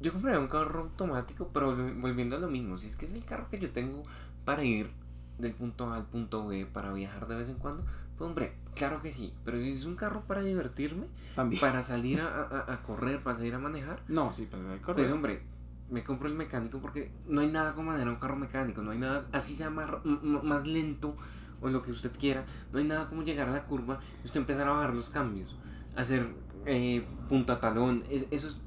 Yo 0.00 0.12
compraría 0.12 0.40
un 0.40 0.48
carro 0.48 0.80
automático, 0.82 1.50
pero 1.52 1.76
volvi- 1.76 2.00
volviendo 2.00 2.36
a 2.36 2.38
lo 2.38 2.48
mismo, 2.48 2.78
si 2.78 2.86
es 2.86 2.96
que 2.96 3.06
es 3.06 3.12
el 3.12 3.24
carro 3.24 3.48
que 3.50 3.58
yo 3.58 3.70
tengo 3.70 4.02
para 4.44 4.64
ir 4.64 4.90
del 5.38 5.54
punto 5.54 5.90
A 5.90 5.96
al 5.96 6.06
punto 6.06 6.46
B, 6.46 6.66
para 6.66 6.92
viajar 6.92 7.26
de 7.28 7.36
vez 7.36 7.48
en 7.48 7.56
cuando, 7.56 7.84
pues 8.20 8.28
hombre, 8.28 8.52
claro 8.74 9.00
que 9.00 9.10
sí, 9.12 9.32
pero 9.46 9.56
si 9.56 9.70
es 9.72 9.86
un 9.86 9.96
carro 9.96 10.24
para 10.26 10.42
divertirme, 10.42 11.06
También. 11.34 11.58
para 11.58 11.82
salir 11.82 12.20
a, 12.20 12.26
a- 12.68 12.72
a 12.74 12.82
correr, 12.82 13.22
para 13.22 13.38
salir 13.38 13.54
a 13.54 13.58
manejar, 13.58 14.02
No, 14.08 14.34
sí, 14.34 14.46
pues 14.50 14.60
hay 14.62 14.78
que 14.78 14.84
pues 14.84 14.94
correr. 14.96 15.12
hombre, 15.12 15.42
me 15.88 16.04
compro 16.04 16.28
el 16.28 16.34
mecánico 16.34 16.80
porque 16.80 17.10
no 17.26 17.40
hay 17.40 17.48
nada 17.48 17.72
como 17.74 17.90
manejar 17.90 18.10
un 18.12 18.20
carro 18.20 18.36
mecánico, 18.36 18.82
no 18.82 18.90
hay 18.90 18.98
nada, 18.98 19.26
así 19.32 19.54
sea 19.56 19.70
más, 19.70 19.90
más 20.04 20.66
lento 20.66 21.16
o 21.62 21.68
lo 21.70 21.82
que 21.82 21.90
usted 21.92 22.12
quiera, 22.18 22.44
no 22.72 22.78
hay 22.78 22.84
nada 22.84 23.06
como 23.08 23.22
llegar 23.22 23.48
a 23.48 23.52
la 23.52 23.64
curva 23.64 24.00
y 24.22 24.26
usted 24.26 24.40
empezar 24.40 24.68
a 24.68 24.72
bajar 24.72 24.92
los 24.94 25.08
cambios, 25.08 25.56
hacer 25.96 26.28
eh, 26.66 27.06
punta 27.30 27.58
talón, 27.58 28.04
es- 28.10 28.26
eso 28.30 28.48
es 28.48 28.60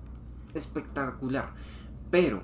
espectacular. 0.56 1.52
Pero, 2.10 2.42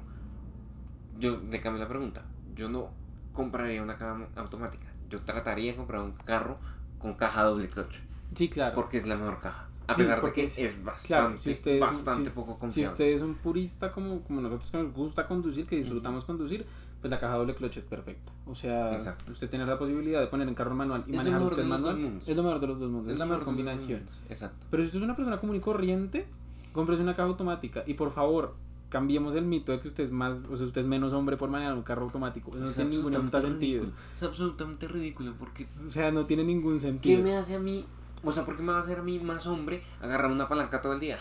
yo 1.19 1.41
le 1.49 1.59
cambio 1.59 1.81
la 1.81 1.89
pregunta, 1.89 2.23
yo 2.55 2.69
no 2.69 2.91
compraría 3.33 3.81
una 3.83 3.95
caja 3.95 4.27
automática, 4.35 4.85
yo 5.09 5.21
trataría 5.21 5.71
de 5.71 5.77
comprar 5.77 6.01
un 6.01 6.11
carro 6.13 6.57
con 6.99 7.13
caja 7.15 7.43
doble 7.43 7.67
clutch, 7.67 7.95
Sí, 8.35 8.49
claro. 8.49 8.75
porque 8.75 8.97
es 8.97 9.07
la 9.07 9.15
mejor 9.15 9.39
caja. 9.39 9.65
A 9.88 9.95
Sí, 9.95 10.03
pesar 10.03 10.21
de 10.23 10.33
que 10.33 10.47
si- 10.47 10.62
es 10.63 10.83
bastante, 10.83 11.07
claro, 11.07 11.38
si 11.39 11.49
usted 11.51 11.71
es 11.71 11.81
un- 11.81 11.88
bastante 11.88 12.29
si- 12.29 12.35
poco 12.35 12.53
Si 12.53 12.59
confiable. 12.59 12.91
usted 12.91 13.05
es 13.05 13.21
un 13.23 13.33
purista 13.35 13.91
como, 13.91 14.21
como 14.21 14.39
nosotros 14.41 14.69
que 14.69 14.77
nos 14.77 14.93
gusta 14.93 15.25
conducir, 15.27 15.65
que 15.65 15.77
disfrutamos 15.77 16.25
conducir, 16.25 16.67
pues 17.01 17.09
la 17.09 17.19
caja 17.19 17.35
doble 17.35 17.55
clutch 17.55 17.77
es 17.77 17.85
perfecta. 17.85 18.31
O 18.45 18.53
sea, 18.53 18.93
Exacto. 18.93 19.31
usted 19.31 19.49
tiene 19.49 19.65
la 19.65 19.79
posibilidad 19.79 20.19
de 20.19 20.27
poner 20.27 20.47
en 20.47 20.53
carro 20.53 20.75
manual 20.75 21.03
y 21.07 21.12
Es 21.12 21.17
manejar 21.17 21.41
usted 21.41 21.63
manual. 21.63 22.21
Es 22.27 22.38
lo 22.38 22.43
mejor 22.43 22.59
de 22.59 22.67
los 22.67 22.79
dos 22.79 22.91
mundos. 22.91 23.12
Es, 23.13 23.17
la 23.17 23.25
mejor 23.25 23.45
combinación. 23.45 24.01
Exacto. 24.29 24.67
Pero 24.69 24.83
si 24.83 24.88
usted 24.88 24.99
es 24.99 25.03
una 25.05 25.15
persona 25.15 25.39
común 25.39 25.55
y 25.55 25.59
corriente, 25.59 26.27
cómprese 26.73 27.01
una 27.01 27.15
caja 27.15 27.29
automática. 27.29 27.83
Y 27.88 27.95
por 27.95 28.12
favor, 28.12 28.53
cambiemos 28.89 29.36
el 29.36 29.45
mito 29.45 29.71
de 29.71 29.80
que 29.80 29.88
usted 29.88 30.04
es 30.06 30.12
más, 30.12 30.38
o 30.49 30.58
sea, 30.58 30.65
usted 30.67 30.82
es 30.82 30.88
menos 30.88 31.13
hombre 31.13 31.38
por 31.38 31.49
manejar 31.49 31.75
un 31.75 31.84
carro 31.84 32.04
automático. 32.04 32.49
Eso 32.52 32.60
no 32.60 32.67
Es 32.69 32.75
tiene 32.75 32.89
ningún 32.91 33.13
sentido. 33.13 33.49
ridículo. 33.60 33.91
Es 34.15 34.23
absolutamente 34.23 34.88
ridículo 34.88 35.34
porque 35.38 35.67
O 35.88 35.91
sea, 35.91 36.12
no 36.12 36.25
tiene 36.25 36.43
ningún 36.43 36.73
¿qué 36.75 36.80
sentido. 36.82 37.23
me 37.23 37.36
hace 37.36 37.56
a 37.56 37.60
mí? 37.60 37.86
O 38.23 38.32
sea, 38.32 38.43
¿por 38.45 38.58
qué 38.58 38.63
me 38.63 38.73
va 38.73 38.80
a 38.80 38.82
hacer 38.82 38.99
a 38.99 39.04
mí 39.04 39.17
más 39.19 39.47
hombre 39.47 39.82
agarrar 40.02 40.32
una 40.32 40.47
palanca 40.49 40.82
todo 40.82 40.93
el 40.93 40.99
día? 40.99 41.17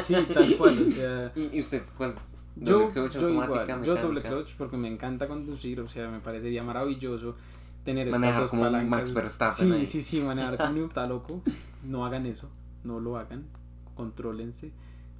Sí, 0.00 0.14
tal 0.34 0.56
cual. 0.58 0.86
O 0.88 0.90
sea, 0.90 1.32
¿Y, 1.36 1.58
usted 1.58 1.82
cuál? 1.96 2.14
Yo, 2.56 2.80
Doble 2.80 2.88
clutch, 2.92 3.12
yo 3.14 3.20
automática, 3.26 3.62
igual, 3.72 3.84
yo 3.84 3.96
doble 3.96 4.22
clutch 4.22 4.54
porque 4.56 4.76
me 4.76 4.86
encanta 4.88 5.26
conducir, 5.26 5.80
o 5.80 5.88
sea, 5.88 6.08
me 6.10 6.20
parecería 6.20 6.62
maravilloso 6.62 7.34
tener 7.84 8.06
estas 8.08 8.20
Manejar 8.20 8.42
dos 8.42 8.50
como 8.50 8.62
palancas. 8.62 8.90
Max 8.90 9.14
Verstappen 9.14 9.68
Sí, 9.68 9.72
ahí. 9.72 9.86
sí, 9.86 10.02
sí, 10.02 10.20
manejar 10.20 10.56
como 10.58 10.80
un 10.82 10.84
está 10.88 11.06
loco. 11.06 11.42
No 11.82 12.04
hagan 12.06 12.26
eso, 12.26 12.50
no 12.84 13.00
lo 13.00 13.16
hagan, 13.16 13.44
contrólense. 13.94 14.70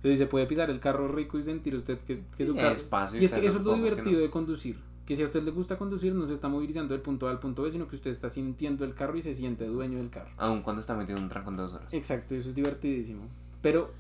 Pero 0.05 0.15
si 0.15 0.19
se 0.19 0.27
puede 0.27 0.45
pisar 0.45 0.69
el 0.69 0.81
carro 0.81 1.09
rico 1.09 1.39
y 1.39 1.45
sentir 1.45 1.75
usted 1.75 1.99
que, 2.01 2.23
que 2.37 2.45
su 2.45 2.55
carro... 2.55 2.69
despacio, 2.69 3.19
Y 3.19 3.25
es 3.25 3.33
que 3.33 3.47
eso 3.47 3.57
es 3.57 3.65
lo 3.65 3.71
loco, 3.71 3.79
¿por 3.79 3.79
qué 3.79 3.81
divertido 3.81 4.19
no? 4.19 4.23
de 4.23 4.31
conducir. 4.31 4.79
Que 5.07 5.17
si 5.17 5.23
a 5.23 5.25
usted 5.25 5.43
le 5.43 5.51
gusta 5.51 5.79
conducir, 5.79 6.15
no 6.15 6.27
se 6.27 6.35
está 6.35 6.47
movilizando 6.47 6.93
del 6.93 7.01
punto 7.01 7.27
A 7.27 7.31
al 7.31 7.39
punto 7.39 7.63
B, 7.63 7.73
sino 7.73 7.89
que 7.89 7.97
usted 7.97 8.11
está 8.11 8.29
sintiendo 8.29 8.85
el 8.85 8.93
carro 8.93 9.17
y 9.17 9.23
se 9.23 9.33
siente 9.33 9.67
dueño 9.67 9.97
del 9.97 10.11
carro. 10.11 10.29
Aun 10.37 10.61
cuando 10.61 10.81
está 10.83 10.95
metido 10.95 11.17
en 11.17 11.23
un 11.25 11.31
trancón 11.31 11.57
de 11.57 11.63
dos 11.63 11.73
horas. 11.73 11.89
Exacto, 11.91 12.35
eso 12.35 12.51
es 12.51 12.55
divertidísimo. 12.55 13.23
Pero 13.63 13.93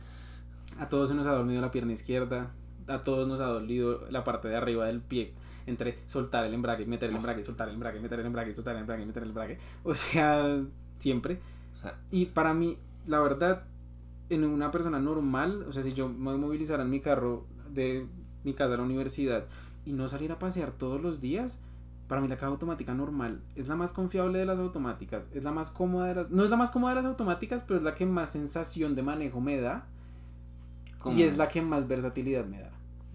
a 0.78 0.90
todos 0.90 1.08
se 1.08 1.14
nos 1.14 1.26
ha 1.26 1.32
dormido 1.32 1.62
la 1.62 1.70
pierna 1.70 1.94
izquierda, 1.94 2.50
a 2.86 3.02
todos 3.02 3.26
nos 3.26 3.40
ha 3.40 3.46
dolido 3.46 4.06
la 4.10 4.24
parte 4.24 4.48
de 4.48 4.56
arriba 4.56 4.84
del 4.84 5.00
pie, 5.00 5.32
entre 5.66 6.00
soltar 6.04 6.44
el 6.44 6.52
embrague, 6.52 6.84
meter 6.84 7.08
el 7.08 7.16
embrague, 7.16 7.42
soltar 7.42 7.68
el 7.68 7.76
embrague, 7.76 7.98
meter 8.00 8.20
el 8.20 8.26
embrague, 8.26 8.54
soltar 8.54 8.74
el 8.74 8.82
embrague, 8.82 9.06
meter 9.06 9.22
el 9.22 9.30
embrague. 9.30 9.58
O 9.84 9.94
sea, 9.94 10.60
siempre. 10.98 11.38
O 11.72 11.78
sea, 11.78 11.98
Y 12.10 12.26
para 12.26 12.52
mí, 12.52 12.76
la 13.06 13.20
verdad, 13.20 13.64
en 14.28 14.44
una 14.44 14.70
persona 14.70 14.98
normal, 14.98 15.64
o 15.68 15.72
sea, 15.72 15.82
si 15.82 15.92
yo 15.92 16.08
me 16.08 16.36
movilizara 16.36 16.82
en 16.82 16.90
mi 16.90 17.00
carro 17.00 17.46
de 17.70 18.06
mi 18.42 18.54
casa 18.54 18.74
a 18.74 18.76
la 18.76 18.82
universidad 18.82 19.46
y 19.84 19.92
no 19.92 20.08
saliera 20.08 20.34
a 20.34 20.38
pasear 20.38 20.70
todos 20.72 21.00
los 21.00 21.20
días, 21.20 21.58
para 22.08 22.20
mí 22.20 22.28
la 22.28 22.36
caja 22.36 22.48
automática 22.48 22.94
normal 22.94 23.40
es 23.54 23.68
la 23.68 23.76
más 23.76 23.92
confiable 23.92 24.38
de 24.38 24.46
las 24.46 24.58
automáticas, 24.58 25.28
es 25.32 25.44
la 25.44 25.52
más 25.52 25.70
cómoda 25.70 26.06
de 26.06 26.14
las... 26.14 26.30
No 26.30 26.44
es 26.44 26.50
la 26.50 26.56
más 26.56 26.70
cómoda 26.70 26.92
de 26.92 26.96
las 26.96 27.06
automáticas, 27.06 27.62
pero 27.62 27.78
es 27.78 27.84
la 27.84 27.94
que 27.94 28.06
más 28.06 28.30
sensación 28.30 28.94
de 28.94 29.02
manejo 29.02 29.40
me 29.40 29.60
da 29.60 29.86
y 31.12 31.22
es 31.22 31.36
la 31.36 31.48
que 31.48 31.62
más 31.62 31.88
versatilidad 31.88 32.46
me 32.46 32.60
da. 32.60 32.70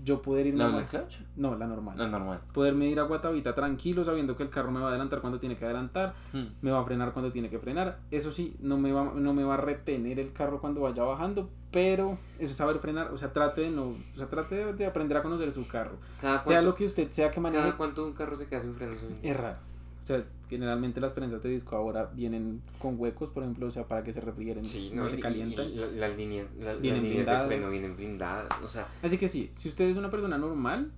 Yo 0.10 0.22
poder 0.22 0.48
irme... 0.48 0.60
¿La 0.60 0.78
a- 0.80 0.86
clutch? 0.86 1.18
No, 1.36 1.56
la 1.56 1.68
normal. 1.68 1.98
La 1.98 2.08
normal. 2.08 2.42
Poderme 2.54 2.88
ir 2.90 3.00
a 3.00 3.04
Guatavita 3.04 3.54
tranquilo 3.54 4.04
sabiendo 4.04 4.36
que 4.36 4.44
el 4.44 4.50
carro 4.50 4.72
me 4.72 4.80
va 4.80 4.88
a 4.88 4.90
adelantar 4.90 5.22
cuando 5.22 5.40
tiene 5.40 5.56
que 5.56 5.66
adelantar, 5.66 6.14
Hmm. 6.34 6.46
me 6.62 6.72
va 6.72 6.80
a 6.80 6.84
frenar 6.84 7.14
cuando 7.14 7.32
tiene 7.32 7.50
que 7.50 7.60
frenar. 7.60 8.00
Eso 8.12 8.32
sí, 8.32 8.56
no 8.60 8.78
me 8.78 8.92
va, 8.92 9.12
no 9.16 9.34
me 9.34 9.44
va 9.44 9.54
a 9.54 9.58
retener 9.58 10.20
el 10.20 10.34
carro 10.34 10.60
cuando 10.60 10.82
vaya 10.82 11.04
bajando, 11.04 11.50
pero 11.72 12.18
eso 12.40 12.52
es 12.52 12.56
saber 12.56 12.80
frenar. 12.80 13.12
O 13.14 13.18
sea, 13.18 13.32
trate 13.32 13.62
de 13.62 13.70
no, 13.70 13.90
o 13.90 14.18
sea, 14.18 14.28
trate 14.28 14.56
de, 14.56 14.74
de 14.74 14.86
aprender 14.88 15.18
a 15.18 15.22
conocer 15.22 15.52
su 15.52 15.68
carro. 15.68 15.98
Cada 16.20 16.40
Sea 16.40 16.56
cuánto, 16.56 16.70
lo 16.72 16.76
que 16.76 16.86
usted 16.86 17.12
sea 17.12 17.30
que 17.30 17.40
maneje, 17.40 17.62
cada 17.64 17.78
cuánto 17.78 18.06
un 18.06 18.14
carro 18.14 18.36
se 18.36 18.48
queda 18.48 18.62
sin 18.62 18.74
frenos 18.74 18.98
es 19.22 19.38
raro. 19.38 19.58
O 20.04 20.08
sea, 20.08 20.24
generalmente 20.50 21.00
las 21.00 21.14
prensas 21.14 21.42
de 21.44 21.50
disco 21.50 21.76
ahora 21.76 22.10
vienen 22.14 22.62
con 22.80 23.00
huecos, 23.00 23.30
por 23.30 23.44
ejemplo, 23.44 23.68
o 23.68 23.72
sea, 23.72 23.88
para 23.88 24.04
que 24.04 24.12
se 24.14 24.20
refrigeren, 24.22 24.66
Sí, 24.66 24.92
no, 24.94 25.04
no, 25.04 25.10
se 25.10 25.18
y- 25.18 25.20
calientan. 25.22 25.70
y 25.70 25.76
la- 25.76 25.88
las 25.88 26.18
líneas, 26.18 26.50
la- 26.60 26.74
las 26.74 26.82
Vienen 26.82 27.04
líneas 27.04 27.18
de 27.18 27.24
blindadas. 27.32 27.48
freno 27.48 27.70
vienen 27.70 27.96
blindadas. 27.96 28.48
O 28.64 28.68
sea, 28.68 28.88
Así 29.04 29.18
que 29.18 29.28
sí, 29.28 29.50
si 29.54 29.70
usted 29.70 29.86
es 29.86 29.96
una 29.98 30.10
persona 30.10 30.38
normal, 30.38 30.92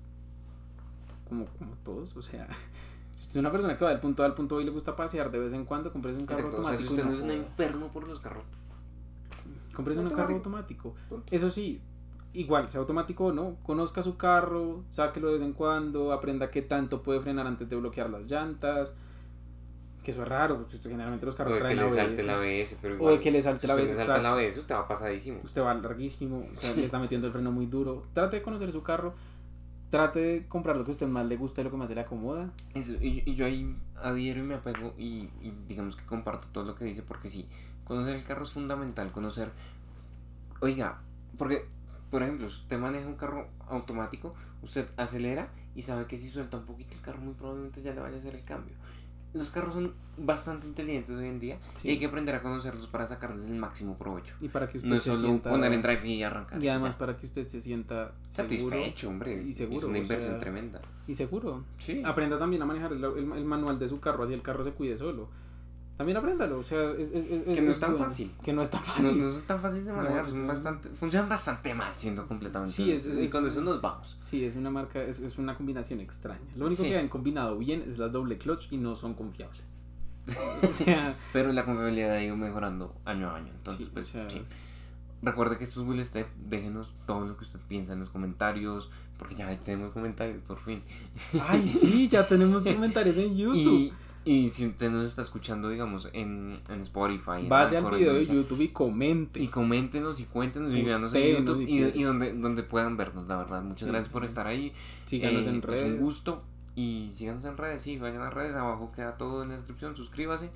como, 1.28 1.46
como 1.60 1.74
todos, 1.84 2.16
o 2.16 2.22
sea, 2.22 2.48
si 3.18 3.22
usted 3.22 3.32
es 3.32 3.36
una 3.38 3.52
persona 3.52 3.78
que 3.78 3.84
va 3.86 3.92
del 3.92 4.00
punto 4.00 4.24
A 4.24 4.26
al 4.26 4.34
punto 4.36 4.56
B 4.58 4.64
y 4.64 4.66
le 4.66 4.72
gusta 4.72 4.96
pasear 4.96 5.32
de 5.32 5.40
vez 5.40 5.54
en 5.54 5.66
cuando, 5.66 5.92
compres 5.92 6.18
un 6.18 6.26
carro 6.26 6.40
exacto, 6.48 6.62
o 6.62 6.68
sea, 6.68 6.78
si 6.78 6.84
automático. 6.84 7.10
usted 7.10 7.24
no 7.24 7.32
es 7.32 7.36
un 7.38 7.44
enfermo 7.46 7.88
por 7.92 8.08
los 8.08 8.20
carros. 8.20 8.44
Compres 9.74 9.98
un 9.98 10.04
Automático. 10.06 10.16
carro 10.28 10.36
automático. 10.36 10.96
Punto. 11.10 11.26
Eso 11.34 11.50
sí, 11.50 11.82
igual, 12.34 12.70
sea 12.72 12.82
automático 12.82 13.26
o 13.28 13.32
no, 13.32 13.56
conozca 13.64 14.02
su 14.02 14.18
carro, 14.18 14.84
sáquelo 14.92 15.28
de 15.28 15.34
vez 15.36 15.44
en 15.44 15.54
cuando, 15.54 16.12
aprenda 16.12 16.52
qué 16.52 16.62
tanto 16.62 17.04
puede 17.04 17.22
frenar 17.22 17.48
antes 17.48 17.70
de 17.70 17.76
bloquear 17.78 18.10
las 18.10 18.30
llantas. 18.30 18.96
Que 20.04 20.12
eso 20.12 20.24
es 20.24 20.28
raro, 20.28 20.58
porque 20.58 20.78
usted- 20.78 20.90
generalmente 20.90 21.26
los 21.28 21.36
O 21.36 21.38
carros 21.38 21.54
de 21.54 21.60
que 21.60 21.64
traen 21.64 21.78
le 21.78 21.84
ABS. 21.84 21.96
salte 21.96 22.24
la 22.24 22.34
ABS, 22.38 22.78
pero 22.82 23.04
O 23.04 23.12
de 23.12 23.20
que 23.20 23.30
le 23.32 23.42
salte 23.42 23.68
la 23.68 23.76
si 23.76 23.82
ABS, 23.82 23.92
le 23.92 23.98
salta 23.98 24.18
la 24.22 24.32
ABS, 24.34 24.60
usted 24.60 24.76
va 24.76 24.88
pasadísimo. 24.88 25.40
Usted 25.44 25.62
va 25.62 25.74
larguísimo, 25.76 26.48
o 26.54 26.58
sea, 26.58 26.76
le 26.76 26.84
está 26.86 26.98
metiendo 27.00 27.28
el 27.28 27.34
freno 27.34 27.52
muy 27.52 27.68
duro. 27.68 28.04
Trate 28.14 28.38
de 28.38 28.42
conocer 28.42 28.72
su 28.72 28.82
carro, 28.82 29.14
trate 29.92 30.20
de 30.20 30.48
comprar 30.48 30.76
lo 30.78 30.86
que 30.86 30.92
a 30.92 30.94
usted 30.94 31.08
más 31.08 31.26
le 31.28 31.38
gusta 31.38 31.62
y 31.62 31.66
lo 31.66 31.70
que 31.72 31.78
más 31.78 31.90
se 31.90 31.94
le 31.96 32.02
acomoda. 32.02 32.50
Eso, 32.74 32.94
y, 32.94 33.22
y 33.26 33.36
yo 33.36 33.46
ahí 33.46 33.76
adhiero 34.02 34.40
y 34.40 34.44
me 34.44 34.56
apego 34.56 34.94
y, 34.98 35.30
y 35.42 35.54
digamos 35.68 35.96
que 35.96 36.04
comparto 36.06 36.48
todo 36.52 36.64
lo 36.64 36.74
que 36.74 36.86
dice 36.86 37.04
porque 37.04 37.30
sí, 37.30 37.48
conocer 37.84 38.16
el 38.16 38.24
carro 38.24 38.44
es 38.44 38.52
fundamental, 38.52 39.12
conocer, 39.12 39.52
oiga, 40.62 41.02
porque, 41.38 41.66
por 42.10 42.24
ejemplo, 42.24 42.50
si 42.50 42.56
usted 42.62 42.80
maneja 42.80 43.08
un 43.08 43.16
carro 43.16 43.48
automático, 43.68 44.34
usted 44.62 44.88
acelera 44.98 45.50
y 45.76 45.82
sabe 45.84 46.06
que 46.08 46.18
si 46.18 46.30
suelta 46.30 46.58
un 46.58 46.66
poquito 46.66 46.96
el 46.96 47.02
carro 47.02 47.20
muy 47.22 47.34
probablemente 47.34 47.82
ya 47.82 47.94
le 47.94 48.02
vaya 48.02 48.16
a 48.16 48.20
hacer 48.20 48.36
el 48.36 48.44
cambio. 48.44 48.76
Los 49.34 49.50
carros 49.50 49.74
son 49.74 49.94
bastante 50.18 50.68
inteligentes 50.68 51.16
hoy 51.16 51.28
en 51.28 51.40
día 51.40 51.58
Sí. 51.76 51.88
y 51.88 51.92
hay 51.92 52.00
que 52.00 52.06
aprender 52.08 52.36
a 52.36 52.42
conocerlos 52.42 52.88
para 52.88 53.08
sacarles 53.08 53.46
el 53.46 53.56
máximo 53.56 53.98
provecho. 53.98 54.36
Y 54.42 54.50
para 54.50 54.68
que 54.68 54.78
usted 54.78 54.90
No 54.90 55.00
se 55.00 55.12
solo 55.14 55.20
sienta... 55.28 55.50
poner 55.50 55.72
en 55.72 55.82
drive 55.82 56.08
y 56.08 56.22
arrancar. 56.24 56.62
Y 56.62 56.68
además 56.68 56.94
ya. 56.94 56.98
para 56.98 57.16
que 57.18 57.26
usted 57.26 57.48
se 57.48 57.62
sienta 57.62 58.12
satisfecho, 58.30 59.08
hombre. 59.10 59.42
y 59.42 59.54
seguro, 59.54 59.80
Es 59.80 59.84
una 59.86 59.98
inversión 60.00 60.32
sea, 60.32 60.40
tremenda. 60.40 60.82
Y 61.08 61.16
seguro. 61.16 61.64
Sí. 61.78 62.04
Aprenda 62.06 62.38
también 62.38 62.62
a 62.62 62.66
manejar 62.66 62.92
el, 62.94 63.04
el- 63.04 63.32
el 63.32 63.46
manual 63.46 63.80
de 63.80 63.88
su 63.88 64.00
carro, 64.02 64.24
así 64.24 64.34
el 64.34 64.42
carro 64.42 64.64
se 64.64 64.72
cuide 64.72 64.98
solo. 64.98 65.30
También 65.98 66.18
apréndalo, 66.18 66.58
o 66.58 66.64
sea, 66.64 66.92
es, 66.98 67.12
es, 67.12 67.26
es- 67.30 67.44
Que 67.56 67.62
no 67.62 67.70
es 67.70 67.80
tan 67.80 67.92
bueno. 67.92 68.06
fácil. 68.06 68.32
Que 68.44 68.54
no 68.54 68.62
es 68.64 68.72
tan 68.72 68.80
No, 68.82 68.86
fácil. 68.88 69.22
no 69.22 69.32
son 69.32 69.42
tan 69.44 69.60
fáciles 69.60 69.86
de 69.86 69.94
manejar, 69.94 70.24
No, 70.24 70.30
son 70.30 70.42
sí. 70.42 70.48
bastante, 70.48 70.90
funcionan 70.90 71.30
bastante 71.30 71.74
mal 71.76 71.94
siendo 71.96 72.28
completamente 72.28 72.72
Sí, 72.72 72.92
es- 72.92 73.06
es- 73.06 73.24
y 73.24 73.30
con 73.30 73.46
eso 73.46 73.62
nos 73.62 73.82
vamos. 73.82 74.18
Sí, 74.24 74.44
es 74.44 74.56
una 74.56 74.72
marca, 74.72 75.02
es, 75.04 75.20
es 75.20 75.38
una 75.38 75.56
combinación 75.56 76.00
extraña. 76.00 76.42
Lo 76.56 76.66
único 76.66 76.82
Sí. 76.84 76.90
que 76.90 76.98
han 76.98 77.08
combinado 77.08 77.58
bien 77.60 77.84
es 77.88 78.00
las 78.00 78.12
doble 78.12 78.38
clutch 78.40 78.72
y 78.72 78.78
no 78.78 78.96
son 78.96 79.14
confiables. 79.14 79.62
o 80.70 80.74
sea, 80.74 81.16
Pero 81.34 81.52
la 81.52 81.66
confiabilidad 81.66 82.12
ha 82.14 82.24
ido 82.24 82.36
mejorando 82.36 82.96
año 83.06 83.30
a 83.30 83.36
año. 83.36 83.52
Entonces, 83.56 83.86
Sí, 83.86 83.92
pues, 83.94 84.08
o 84.10 84.12
sea- 84.14 84.30
sí. 84.30 84.42
Recuerde 85.24 85.60
que 85.60 85.66
esto 85.66 85.82
es 85.82 85.88
Will 85.88 86.04
Step. 86.04 86.28
Déjenos 86.50 86.92
todo 87.06 87.26
lo 87.28 87.38
que 87.38 87.44
usted 87.44 87.60
piensa 87.68 87.94
en 87.94 88.00
los 88.00 88.10
comentarios. 88.10 88.90
Porque 89.20 89.36
ya 89.36 89.56
tenemos 89.60 89.92
comentarios, 89.92 90.42
por 90.48 90.58
fin. 90.58 90.82
ay, 91.48 91.68
sí, 91.68 92.08
ya 92.08 92.28
tenemos 92.28 92.64
comentarios 92.64 93.18
en 93.20 93.38
YouTube. 93.38 93.54
Y, 93.80 93.94
y 94.24 94.50
si 94.50 94.68
usted 94.68 94.92
nos 94.92 95.06
está 95.06 95.22
escuchando, 95.22 95.70
digamos, 95.70 96.10
en, 96.14 96.60
en 96.70 96.82
Spotify, 96.82 97.40
en 97.40 97.50
Vaya 97.50 97.80
al 97.80 97.86
en 97.86 97.92
video 97.92 98.14
de 98.14 98.26
YouTube 98.26 98.62
y 98.62 98.68
comente. 98.70 99.40
Y 99.42 99.48
coméntenos 99.48 100.20
y 100.20 100.26
cuéntenos 100.26 100.74
y 100.74 100.82
veanos 100.84 101.14
en 101.14 101.38
YouTube 101.38 101.62
y, 101.68 102.04
donde, 102.04 102.34
donde 102.34 102.64
puedan 102.64 102.98
vernos, 102.98 103.28
la 103.28 103.38
verdad. 103.38 103.62
Muchas 103.64 103.88
Sí, 103.88 103.92
gracias 103.92 104.12
por 104.12 104.26
estar 104.26 104.48
ahí. 104.48 104.74
Síganos 105.06 105.48
Eh, 105.48 105.50
en 105.50 105.56
Es 105.58 105.64
un 105.64 105.70
redes. 105.70 106.00
gusto. 106.00 106.44
Y 106.76 107.12
síganos 107.16 107.44
en 107.46 107.58
redes, 107.58 107.82
sí, 107.82 107.98
vayan 107.98 108.22
a 108.22 108.30
redes, 108.30 108.56
abajo 108.56 108.92
queda 108.94 109.18
todo 109.18 109.44
en 109.44 109.50
la 109.50 109.56
descripción, 109.56 109.96
suscríbase 109.96 110.50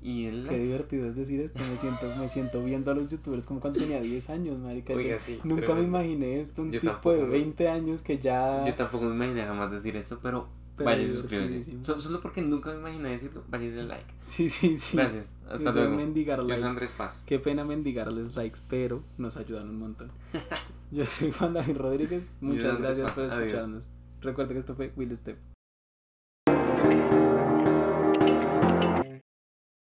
y 0.00 0.30
Qué 0.48 0.58
divertido 0.58 1.08
es 1.08 1.16
decir 1.16 1.40
esto, 1.40 1.58
me 1.58 1.76
siento, 1.76 2.06
me 2.16 2.28
siento 2.28 2.62
viendo 2.62 2.92
a 2.92 2.94
los 2.94 3.08
youtubers 3.08 3.44
como 3.46 3.58
cuando 3.58 3.80
tenía 3.80 4.00
10 4.00 4.30
años, 4.30 4.58
marica. 4.58 4.92
Yo 4.92 4.98
Oiga, 4.98 5.18
sí, 5.18 5.40
Nunca 5.42 5.74
me 5.74 5.82
imaginé 5.82 6.38
esto, 6.40 6.62
un 6.62 6.70
Yo 6.70 6.80
tipo 6.80 6.92
tampoco, 6.92 7.16
de 7.16 7.22
¿no? 7.22 7.28
20 7.28 7.68
años 7.68 8.02
que 8.02 8.18
ya... 8.18 8.64
Yo 8.64 8.74
tampoco 8.74 9.06
me 9.06 9.14
imaginé 9.16 9.44
jamás 9.44 9.72
decir 9.72 9.96
esto, 9.96 10.20
pero, 10.22 10.48
Pero 10.78 10.90
vaya 10.90 11.02
y. 11.02 11.78
So- 11.84 12.00
solo 12.00 12.20
porque 12.20 12.40
nunca 12.40 12.70
me 12.72 12.78
imaginé 12.78 13.10
decirlo, 13.10 13.44
vaya 13.48 13.64
y 13.66 13.70
like. 13.86 14.14
Sí, 14.24 14.48
sí, 14.48 14.76
sí. 14.76 14.96
Gracias, 14.96 15.26
hasta 15.48 15.70
Eso 15.70 15.80
luego. 15.80 15.96
mendigar 15.96 16.38
Yo 16.40 16.44
soy. 16.54 16.62
Andrés 16.62 16.90
Paz. 16.96 17.22
Qué 17.26 17.38
pena 17.38 17.64
mendigarles 17.64 18.36
likes, 18.36 18.60
pero 18.70 19.02
nos 19.18 19.36
ayudan 19.36 19.68
un 19.68 19.78
montón. 19.78 20.10
Yo 20.90 21.04
soy 21.04 21.32
Juan 21.32 21.52
David 21.52 21.76
Rodríguez. 21.76 22.24
Muchas 22.40 22.78
gracias 22.78 23.10
por 23.10 23.24
Adiós. 23.24 23.38
escucharnos. 23.42 23.84
Recuerda 24.22 24.52
que 24.54 24.58
esto 24.58 24.74
fue 24.74 24.92
Will 24.96 25.14
Step. 25.14 25.36